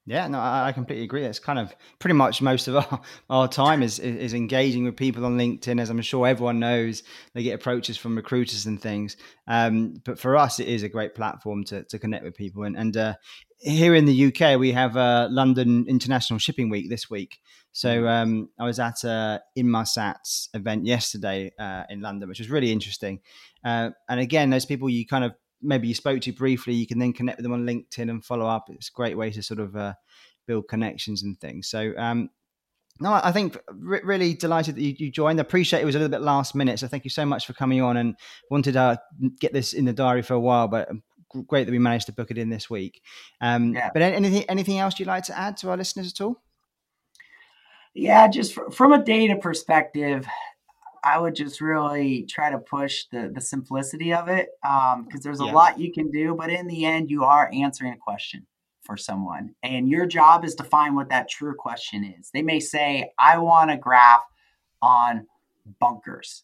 Yeah, 0.08 0.28
no, 0.28 0.40
I, 0.40 0.72
completely 0.72 1.04
agree. 1.04 1.24
It's 1.24 1.40
kind 1.40 1.58
of 1.58 1.76
pretty 1.98 2.14
much 2.14 2.40
most 2.40 2.68
of 2.68 2.76
our, 2.76 3.02
our 3.32 3.48
time 3.48 3.82
is, 3.82 3.98
is 3.98 4.36
engaging 4.36 4.86
with 4.86 4.96
people 4.96 5.26
on 5.26 5.36
LinkedIn, 5.36 5.82
as 5.82 5.90
I'm 5.90 6.00
sure 6.02 6.28
everyone 6.28 6.60
knows. 6.60 7.02
They 7.34 7.42
get 7.42 7.56
approaches 7.56 7.98
from 7.98 8.16
recruiters 8.16 8.68
and 8.68 8.80
things. 8.80 9.18
Um, 9.48 9.96
but 10.06 10.20
for 10.20 10.38
us, 10.38 10.60
it 10.60 10.68
is 10.68 10.84
a 10.84 10.90
great 10.90 11.16
platform 11.16 11.64
to, 11.66 11.84
to 11.86 11.98
connect 11.98 12.24
with 12.24 12.36
people. 12.36 12.64
And, 12.64 12.78
and 12.78 12.96
uh, 12.96 13.14
here 13.58 13.96
in 13.96 14.06
the 14.06 14.28
UK, 14.28 14.60
we 14.60 14.72
have 14.74 14.96
uh, 14.96 15.28
London 15.32 15.86
International 15.88 16.38
Shipping 16.38 16.70
Week 16.70 16.88
this 16.88 17.10
week. 17.10 17.40
So 17.72 18.04
mm. 18.04 18.08
um, 18.08 18.50
I 18.60 18.66
was 18.66 18.80
at 18.80 19.04
a 19.06 19.42
Inmarsat's 19.58 20.50
event 20.54 20.86
yesterday 20.86 21.52
uh, 21.58 21.84
in 21.90 22.02
London, 22.02 22.30
which 22.30 22.40
was 22.40 22.52
really 22.52 22.72
interesting. 22.72 23.22
Uh, 23.64 23.90
and 24.08 24.20
again, 24.20 24.52
those 24.52 24.68
people 24.68 24.88
you 24.88 25.08
kind 25.08 25.24
of 25.24 25.34
maybe 25.62 25.88
you 25.88 25.94
spoke 25.94 26.22
to 26.22 26.32
briefly, 26.32 26.74
you 26.74 26.88
can 26.88 27.00
then 27.00 27.14
connect 27.14 27.38
with 27.38 27.44
them 27.44 27.54
on 27.54 27.66
LinkedIn 27.66 28.10
and 28.10 28.24
follow 28.24 28.46
up. 28.46 28.66
It's 28.70 28.90
a 28.90 28.94
great 28.94 29.18
way 29.18 29.32
to 29.32 29.44
sort 29.44 29.60
of 29.60 29.76
uh, 29.76 29.94
build 30.48 30.68
connections 30.68 31.24
and 31.24 31.40
things. 31.40 31.68
So, 31.68 31.94
um, 31.98 32.30
no, 33.00 33.12
I 33.12 33.32
think 33.32 33.58
re- 33.70 34.02
really 34.04 34.34
delighted 34.34 34.76
that 34.76 34.82
you, 34.82 34.96
you, 34.98 35.12
joined. 35.12 35.40
I 35.40 35.42
appreciate 35.42 35.82
it 35.82 35.86
was 35.86 35.96
a 35.96 36.00
little 36.00 36.12
bit 36.12 36.22
last 36.22 36.56
minute, 36.56 36.80
so 36.80 36.88
thank 36.88 37.04
you 37.04 37.10
so 37.10 37.26
much 37.26 37.46
for 37.46 37.54
coming 37.54 37.82
on 37.82 37.98
and 37.98 38.16
wanted 38.50 38.74
to 38.74 39.00
get 39.40 39.52
this 39.52 39.74
in 39.74 39.84
the 39.84 39.92
diary 39.92 40.22
for 40.22 40.34
a 40.34 40.40
while, 40.40 40.70
but 40.70 40.90
um, 40.90 41.04
great 41.44 41.66
that 41.66 41.72
we 41.72 41.80
managed 41.80 42.06
to 42.06 42.14
book 42.14 42.32
it 42.32 42.38
in 42.38 42.50
this 42.50 42.70
week. 42.70 43.02
Um, 43.42 43.74
yeah. 43.74 43.90
But 43.94 44.02
anything 44.02 44.46
anything 44.50 44.80
else 44.80 45.00
you'd 45.00 45.08
like 45.08 45.26
to 45.26 45.38
add 45.38 45.58
to 45.58 45.70
our 45.70 45.78
listeners 45.78 46.14
at 46.14 46.24
all? 46.24 46.42
Yeah, 47.94 48.28
just 48.28 48.58
from 48.74 48.92
a 48.92 49.04
data 49.04 49.38
perspective, 49.38 50.26
I 51.06 51.20
would 51.20 51.36
just 51.36 51.62
really 51.62 52.24
try 52.24 52.50
to 52.50 52.58
push 52.58 53.06
the 53.12 53.32
the 53.34 53.40
simplicity 53.40 54.12
of 54.12 54.28
it 54.28 54.50
because 54.64 54.96
um, 54.96 55.22
there's 55.22 55.40
a 55.40 55.46
yeah. 55.46 55.52
lot 55.54 55.80
you 55.80 55.94
can 55.94 56.10
do, 56.10 56.34
but 56.34 56.50
in 56.50 56.66
the 56.66 56.84
end, 56.84 57.12
you 57.12 57.24
are 57.24 57.50
answering 57.54 57.94
a 57.94 57.98
question 57.98 58.46
for 58.82 58.98
someone, 58.98 59.54
and 59.62 59.88
your 59.88 60.08
job 60.08 60.44
is 60.44 60.56
to 60.56 60.64
find 60.64 60.96
what 60.96 61.10
that 61.10 61.30
true 61.30 61.54
question 61.54 62.04
is. 62.04 62.32
They 62.34 62.42
may 62.42 62.60
say, 62.60 63.12
"I 63.20 63.38
want 63.38 63.70
a 63.70 63.78
graph 63.78 64.24
on 64.82 65.28
bunkers," 65.80 66.44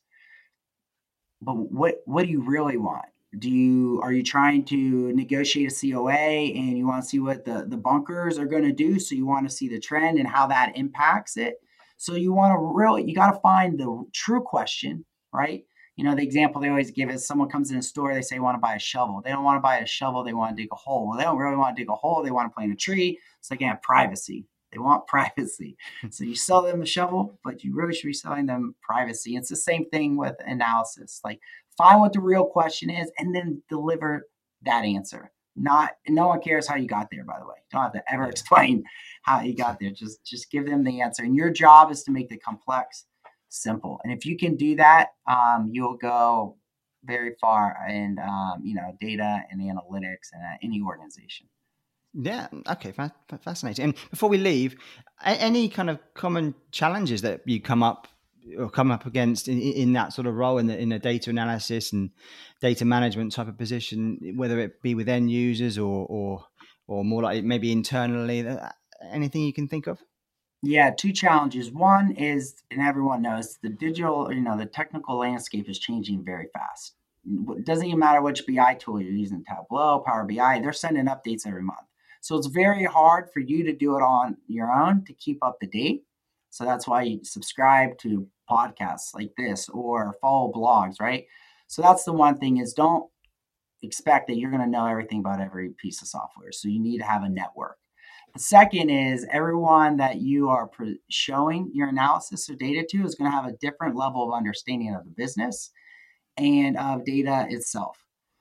but 1.41 1.55
what 1.55 2.03
what 2.05 2.27
do 2.27 2.31
you 2.31 2.41
really 2.41 2.77
want? 2.77 3.05
Do 3.39 3.49
you 3.49 3.99
are 4.03 4.13
you 4.13 4.21
trying 4.21 4.65
to 4.65 5.11
negotiate 5.13 5.71
a 5.71 5.75
COA 5.75 6.11
and 6.11 6.77
you 6.77 6.85
want 6.85 7.03
to 7.03 7.09
see 7.09 7.19
what 7.19 7.45
the 7.45 7.65
the 7.67 7.77
bunkers 7.77 8.37
are 8.37 8.45
going 8.45 8.63
to 8.63 8.71
do? 8.71 8.99
So 8.99 9.15
you 9.15 9.25
want 9.25 9.49
to 9.49 9.55
see 9.55 9.67
the 9.67 9.79
trend 9.79 10.19
and 10.19 10.27
how 10.27 10.45
that 10.47 10.77
impacts 10.77 11.35
it 11.35 11.59
so 12.01 12.15
you 12.15 12.33
want 12.33 12.51
to 12.51 12.57
really, 12.57 13.07
you 13.07 13.13
got 13.13 13.31
to 13.31 13.39
find 13.41 13.79
the 13.79 14.03
true 14.11 14.41
question, 14.41 15.05
right? 15.31 15.63
You 15.97 16.03
know, 16.03 16.15
the 16.15 16.23
example 16.23 16.59
they 16.59 16.69
always 16.69 16.89
give 16.89 17.11
is 17.11 17.27
someone 17.27 17.47
comes 17.47 17.69
in 17.69 17.77
a 17.77 17.81
store, 17.83 18.11
they 18.11 18.23
say, 18.23 18.39
want 18.39 18.55
to 18.55 18.59
buy 18.59 18.73
a 18.73 18.79
shovel. 18.79 19.21
They 19.23 19.29
don't 19.29 19.43
want 19.43 19.57
to 19.57 19.61
buy 19.61 19.77
a 19.77 19.85
shovel, 19.85 20.23
they 20.23 20.33
want 20.33 20.57
to 20.57 20.63
dig 20.63 20.71
a 20.71 20.75
hole. 20.75 21.07
Well, 21.07 21.15
they 21.15 21.25
don't 21.25 21.37
really 21.37 21.57
want 21.57 21.77
to 21.77 21.79
dig 21.79 21.91
a 21.91 21.95
hole, 21.95 22.23
they 22.23 22.31
want 22.31 22.49
to 22.49 22.55
plant 22.55 22.73
a 22.73 22.75
tree. 22.75 23.19
So 23.41 23.53
they 23.53 23.59
can 23.59 23.67
have 23.67 23.83
privacy. 23.83 24.47
They 24.71 24.79
want 24.79 25.05
privacy. 25.15 25.77
so 26.09 26.23
you 26.23 26.33
sell 26.33 26.63
them 26.63 26.81
a 26.81 26.87
shovel, 26.87 27.39
but 27.43 27.63
you 27.63 27.75
really 27.75 27.93
should 27.93 28.07
be 28.07 28.13
selling 28.13 28.47
them 28.47 28.73
privacy. 28.81 29.35
It's 29.35 29.49
the 29.49 29.55
same 29.55 29.87
thing 29.91 30.17
with 30.17 30.35
analysis. 30.39 31.21
Like 31.23 31.39
find 31.77 31.99
what 31.99 32.13
the 32.13 32.19
real 32.19 32.45
question 32.45 32.89
is 32.89 33.11
and 33.19 33.35
then 33.35 33.61
deliver 33.69 34.27
that 34.63 34.85
answer. 34.85 35.31
Not 35.61 35.91
no 36.07 36.27
one 36.27 36.41
cares 36.41 36.67
how 36.67 36.75
you 36.75 36.87
got 36.87 37.09
there, 37.11 37.23
by 37.23 37.39
the 37.39 37.45
way. 37.45 37.55
Don't 37.71 37.83
have 37.83 37.93
to 37.93 38.03
ever 38.11 38.25
explain 38.25 38.83
how 39.23 39.41
you 39.41 39.55
got 39.55 39.79
there. 39.79 39.91
Just 39.91 40.25
just 40.25 40.51
give 40.51 40.65
them 40.65 40.83
the 40.83 41.01
answer. 41.01 41.23
And 41.23 41.35
your 41.35 41.51
job 41.51 41.91
is 41.91 42.03
to 42.03 42.11
make 42.11 42.29
the 42.29 42.37
complex 42.37 43.05
simple. 43.49 43.99
And 44.03 44.11
if 44.11 44.25
you 44.25 44.37
can 44.37 44.55
do 44.55 44.75
that, 44.77 45.09
um, 45.29 45.69
you'll 45.71 45.97
go 45.97 46.57
very 47.03 47.35
far 47.39 47.77
in 47.89 48.17
um, 48.19 48.61
you 48.63 48.75
know 48.75 48.95
data 48.99 49.41
and 49.51 49.61
analytics 49.61 50.31
and 50.33 50.41
uh, 50.43 50.57
any 50.63 50.81
organization. 50.81 51.47
Yeah. 52.13 52.47
Okay. 52.69 52.93
fascinating. 53.41 53.85
And 53.85 53.95
before 54.09 54.29
we 54.29 54.37
leave, 54.37 54.75
any 55.23 55.69
kind 55.69 55.89
of 55.89 55.99
common 56.13 56.53
challenges 56.71 57.21
that 57.21 57.41
you 57.45 57.61
come 57.61 57.83
up 57.83 58.07
or 58.57 58.69
come 58.69 58.91
up 58.91 59.05
against 59.05 59.47
in, 59.47 59.59
in 59.59 59.93
that 59.93 60.13
sort 60.13 60.27
of 60.27 60.35
role 60.35 60.57
in 60.57 60.67
the 60.67 60.77
in 60.77 60.91
a 60.91 60.99
data 60.99 61.29
analysis 61.29 61.93
and 61.93 62.11
data 62.59 62.85
management 62.85 63.31
type 63.31 63.47
of 63.47 63.57
position, 63.57 64.33
whether 64.35 64.59
it 64.59 64.81
be 64.81 64.95
with 64.95 65.09
end 65.09 65.31
users 65.31 65.77
or 65.77 66.05
or 66.07 66.45
or 66.87 67.05
more 67.05 67.21
like 67.21 67.43
maybe 67.43 67.71
internally, 67.71 68.47
uh, 68.47 68.69
anything 69.09 69.43
you 69.43 69.53
can 69.53 69.67
think 69.67 69.87
of? 69.87 69.99
Yeah, 70.63 70.91
two 70.91 71.11
challenges. 71.11 71.71
One 71.71 72.11
is, 72.11 72.55
and 72.69 72.81
everyone 72.81 73.23
knows, 73.23 73.57
the 73.63 73.69
digital, 73.69 74.31
you 74.31 74.41
know, 74.41 74.57
the 74.57 74.67
technical 74.67 75.17
landscape 75.17 75.67
is 75.67 75.79
changing 75.79 76.23
very 76.23 76.47
fast. 76.53 76.95
Doesn't 77.63 77.85
even 77.85 77.99
matter 77.99 78.21
which 78.21 78.45
BI 78.45 78.75
tool 78.75 79.01
you're 79.01 79.11
using, 79.11 79.43
Tableau, 79.43 80.03
Power 80.05 80.25
BI, 80.25 80.59
they're 80.59 80.73
sending 80.73 81.05
updates 81.05 81.47
every 81.47 81.63
month. 81.63 81.87
So 82.21 82.37
it's 82.37 82.47
very 82.47 82.83
hard 82.83 83.29
for 83.33 83.39
you 83.39 83.63
to 83.63 83.73
do 83.73 83.95
it 83.95 84.01
on 84.01 84.37
your 84.47 84.71
own 84.71 85.03
to 85.05 85.13
keep 85.13 85.43
up 85.43 85.59
to 85.61 85.67
date. 85.67 86.03
So 86.51 86.65
that's 86.65 86.87
why 86.87 87.03
you 87.03 87.21
subscribe 87.23 87.97
to 87.99 88.27
podcasts 88.49 89.15
like 89.15 89.31
this 89.37 89.69
or 89.69 90.17
follow 90.21 90.51
blogs, 90.51 90.99
right? 90.99 91.25
So 91.67 91.81
that's 91.81 92.03
the 92.03 92.13
one 92.13 92.37
thing 92.37 92.57
is 92.57 92.73
don't 92.73 93.09
expect 93.81 94.27
that 94.27 94.37
you're 94.37 94.51
going 94.51 94.61
to 94.61 94.69
know 94.69 94.85
everything 94.85 95.19
about 95.19 95.41
every 95.41 95.69
piece 95.81 96.01
of 96.01 96.09
software. 96.09 96.51
So 96.51 96.67
you 96.67 96.79
need 96.79 96.99
to 96.99 97.05
have 97.05 97.23
a 97.23 97.29
network. 97.29 97.77
The 98.33 98.39
second 98.39 98.89
is 98.89 99.25
everyone 99.31 99.97
that 99.97 100.21
you 100.21 100.49
are 100.49 100.67
pre- 100.67 100.99
showing 101.09 101.71
your 101.73 101.89
analysis 101.89 102.49
of 102.49 102.59
data 102.59 102.85
to 102.89 103.03
is 103.03 103.15
going 103.15 103.31
to 103.31 103.35
have 103.35 103.47
a 103.47 103.57
different 103.57 103.95
level 103.95 104.27
of 104.27 104.37
understanding 104.37 104.93
of 104.93 105.05
the 105.05 105.11
business 105.11 105.71
and 106.37 106.77
of 106.77 107.05
data 107.05 107.45
itself. 107.49 107.97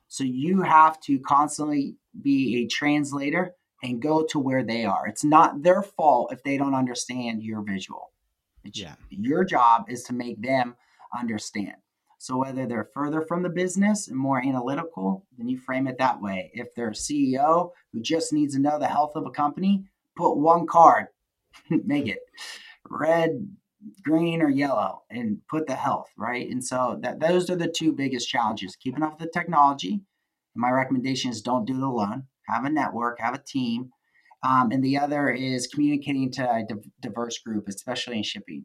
So 0.09 0.25
you 0.25 0.63
have 0.63 1.01
to 1.03 1.21
constantly 1.21 1.97
be 2.21 2.57
a 2.57 2.67
translator 2.67 3.55
and 3.83 4.03
go 4.03 4.25
to 4.31 4.39
where 4.39 4.63
they 4.63 4.85
are. 4.85 5.07
It's 5.07 5.25
not 5.25 5.63
their 5.63 5.83
fault 5.83 6.33
if 6.33 6.43
they 6.43 6.57
don't 6.57 6.75
understand 6.75 7.43
your 7.43 7.63
visual. 7.63 8.13
It's 8.65 8.79
yeah. 8.79 8.95
Your 9.09 9.45
job 9.45 9.87
is 9.89 10.05
to 10.05 10.13
make 10.13 10.41
them 10.43 10.77
understand. 11.19 11.75
So 12.19 12.37
whether 12.37 12.67
they're 12.67 12.91
further 12.93 13.23
from 13.23 13.43
the 13.43 13.49
business 13.49 14.09
and 14.09 14.17
more 14.17 14.45
analytical, 14.45 15.25
then 15.39 15.49
you 15.49 15.59
frame 15.59 15.87
it 15.87 15.97
that 15.99 16.21
way. 16.21 16.51
If 16.53 16.75
they're 16.75 16.91
a 16.91 16.93
CEO 16.93 17.71
who 17.93 18.01
just 18.03 18.33
needs 18.33 18.55
to 18.55 18.61
know 18.61 18.79
the 18.79 18.87
health 18.87 19.13
of 19.17 19.25
a 19.25 19.31
company, 19.31 19.87
put 20.17 20.35
one 20.35 20.67
card, 20.67 21.07
make 21.71 22.09
it 22.09 22.19
red, 22.91 23.49
green, 24.03 24.43
or 24.43 24.51
yellow, 24.51 25.03
and 25.11 25.39
put 25.49 25.67
the 25.67 25.75
health, 25.75 26.11
right? 26.19 26.51
And 26.51 26.63
so 26.63 26.99
that 27.03 27.21
those 27.21 27.49
are 27.49 27.57
the 27.57 27.69
two 27.75 27.93
biggest 27.93 28.29
challenges. 28.29 28.77
Keeping 28.77 29.03
up 29.03 29.19
with 29.19 29.33
the 29.33 29.39
technology. 29.39 30.03
My 30.55 30.71
recommendation 30.71 31.31
is 31.31 31.41
don't 31.41 31.65
do 31.65 31.77
it 31.77 31.83
alone. 31.83 32.25
Have 32.51 32.65
a 32.65 32.71
network, 32.71 33.21
have 33.21 33.35
a 33.35 33.43
team. 33.47 33.91
Um, 34.43 34.71
and 34.71 34.83
the 34.83 34.99
other 34.99 35.31
is 35.31 35.67
communicating 35.67 36.31
to 36.33 36.51
a 36.51 36.65
diverse 37.01 37.39
group, 37.39 37.69
especially 37.69 38.17
in 38.17 38.23
shipping. 38.23 38.65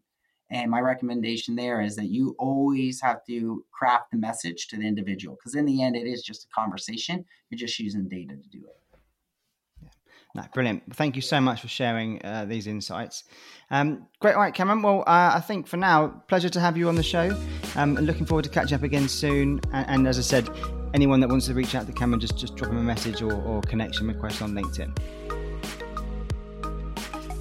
And 0.52 0.69
my 0.69 0.80
recommendation 0.80 1.56
there 1.56 1.82
is 1.82 1.95
that 1.95 2.10
you 2.10 2.36
always 2.38 3.02
have 3.02 3.26
to 3.28 3.65
craft 3.74 4.12
the 4.12 4.17
message 4.17 4.67
to 4.67 4.78
the 4.78 4.88
individual 4.88 5.36
because 5.36 5.56
in 5.56 5.65
the 5.65 5.84
end, 5.84 5.95
it 5.95 6.08
is 6.08 6.21
just 6.21 6.45
a 6.45 6.48
conversation. 6.60 7.26
You're 7.50 7.58
just 7.58 7.80
using 7.80 8.08
data 8.08 8.36
to 8.36 8.50
do 8.50 8.60
it. 8.60 9.89
No, 10.36 10.43
brilliant. 10.54 10.93
Thank 10.93 11.15
you 11.15 11.21
so 11.21 11.39
much 11.39 11.62
for 11.62 11.69
sharing 11.69 12.24
uh, 12.26 12.43
these 12.43 12.67
insights. 12.67 13.24
Um, 13.71 14.06
great. 14.19 14.36
All 14.36 14.41
right, 14.41 14.54
Cameron. 14.54 14.82
Well, 14.82 15.00
uh, 15.08 15.32
I 15.34 15.39
think 15.39 15.65
for 15.65 15.78
now, 15.78 16.10
pleasure 16.28 16.50
to 16.50 16.60
have 16.60 16.76
you 16.76 16.89
on 16.89 16.95
the 16.95 17.04
show. 17.04 17.36
Um, 17.78 17.95
looking 17.95 18.26
forward 18.26 18.43
to 18.43 18.50
catching 18.50 18.76
up 18.76 18.84
again 18.84 19.08
soon. 19.08 19.62
And, 19.71 19.89
and, 19.89 20.08
as 20.08 20.19
I 20.19 20.24
said, 20.24 20.50
anyone 20.95 21.19
that 21.19 21.27
wants 21.27 21.47
to 21.47 21.53
reach 21.53 21.75
out 21.75 21.86
to 21.86 21.91
Cameron, 21.91 22.21
just, 22.21 22.38
just 22.38 22.55
drop 22.55 22.71
him 22.71 22.77
a 22.77 22.81
message 22.81 23.21
or, 23.21 23.34
or 23.34 23.62
connection 23.62 24.08
request 24.08 24.41
on 24.41 24.53
LinkedIn. 24.53 24.95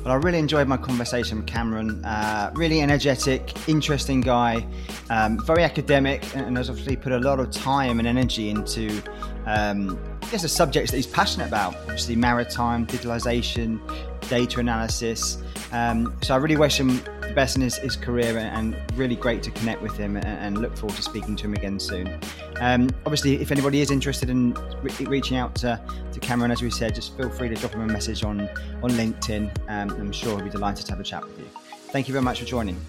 But 0.02 0.10
I 0.10 0.16
really 0.16 0.38
enjoyed 0.38 0.68
my 0.68 0.76
conversation 0.76 1.38
with 1.38 1.46
Cameron. 1.46 2.04
Uh, 2.04 2.50
really 2.54 2.82
energetic, 2.82 3.68
interesting 3.68 4.20
guy, 4.20 4.66
um, 5.08 5.38
very 5.46 5.62
academic, 5.62 6.36
and 6.36 6.56
has 6.58 6.68
obviously 6.68 6.96
put 6.96 7.12
a 7.12 7.18
lot 7.18 7.40
of 7.40 7.50
time 7.52 8.00
and 8.00 8.08
energy 8.08 8.50
into, 8.50 9.00
um, 9.46 9.98
I 10.20 10.30
guess, 10.30 10.42
the 10.42 10.48
subjects 10.48 10.90
that 10.90 10.98
he's 10.98 11.06
passionate 11.06 11.46
about. 11.46 11.76
Obviously, 11.84 12.16
maritime, 12.16 12.86
digitalization, 12.86 13.80
data 14.28 14.60
analysis. 14.60 15.42
Um, 15.72 16.14
so 16.22 16.34
I 16.34 16.36
really 16.38 16.56
wish 16.56 16.78
him 16.78 17.02
the 17.20 17.32
best 17.34 17.56
in 17.56 17.62
his, 17.62 17.76
his 17.78 17.96
career 17.96 18.38
and, 18.38 18.76
really 18.94 19.16
great 19.16 19.42
to 19.42 19.50
connect 19.50 19.82
with 19.82 19.96
him 19.96 20.16
and, 20.16 20.24
and, 20.24 20.58
look 20.58 20.76
forward 20.76 20.94
to 20.94 21.02
speaking 21.02 21.34
to 21.34 21.46
him 21.46 21.54
again 21.54 21.80
soon. 21.80 22.20
Um, 22.60 22.88
obviously, 23.04 23.40
if 23.40 23.50
anybody 23.50 23.80
is 23.80 23.90
interested 23.90 24.30
in 24.30 24.54
re- 24.82 25.06
reaching 25.06 25.36
out 25.36 25.56
to, 25.56 25.80
to 26.12 26.20
Cameron, 26.20 26.52
as 26.52 26.62
we 26.62 26.70
said, 26.70 26.94
just 26.94 27.16
feel 27.16 27.28
free 27.28 27.48
to 27.48 27.56
drop 27.56 27.72
him 27.72 27.80
a 27.80 27.86
message 27.86 28.22
on, 28.22 28.42
on 28.82 28.90
LinkedIn. 28.90 29.50
Um, 29.68 29.90
I'm 29.90 30.12
sure 30.12 30.36
he'll 30.36 30.44
be 30.44 30.50
delighted 30.50 30.86
to 30.86 30.92
have 30.92 31.00
a 31.00 31.04
chat 31.04 31.24
with 31.24 31.36
you. 31.40 31.46
Thank 31.90 32.06
you 32.06 32.12
very 32.12 32.22
much 32.22 32.38
for 32.38 32.46
joining. 32.46 32.80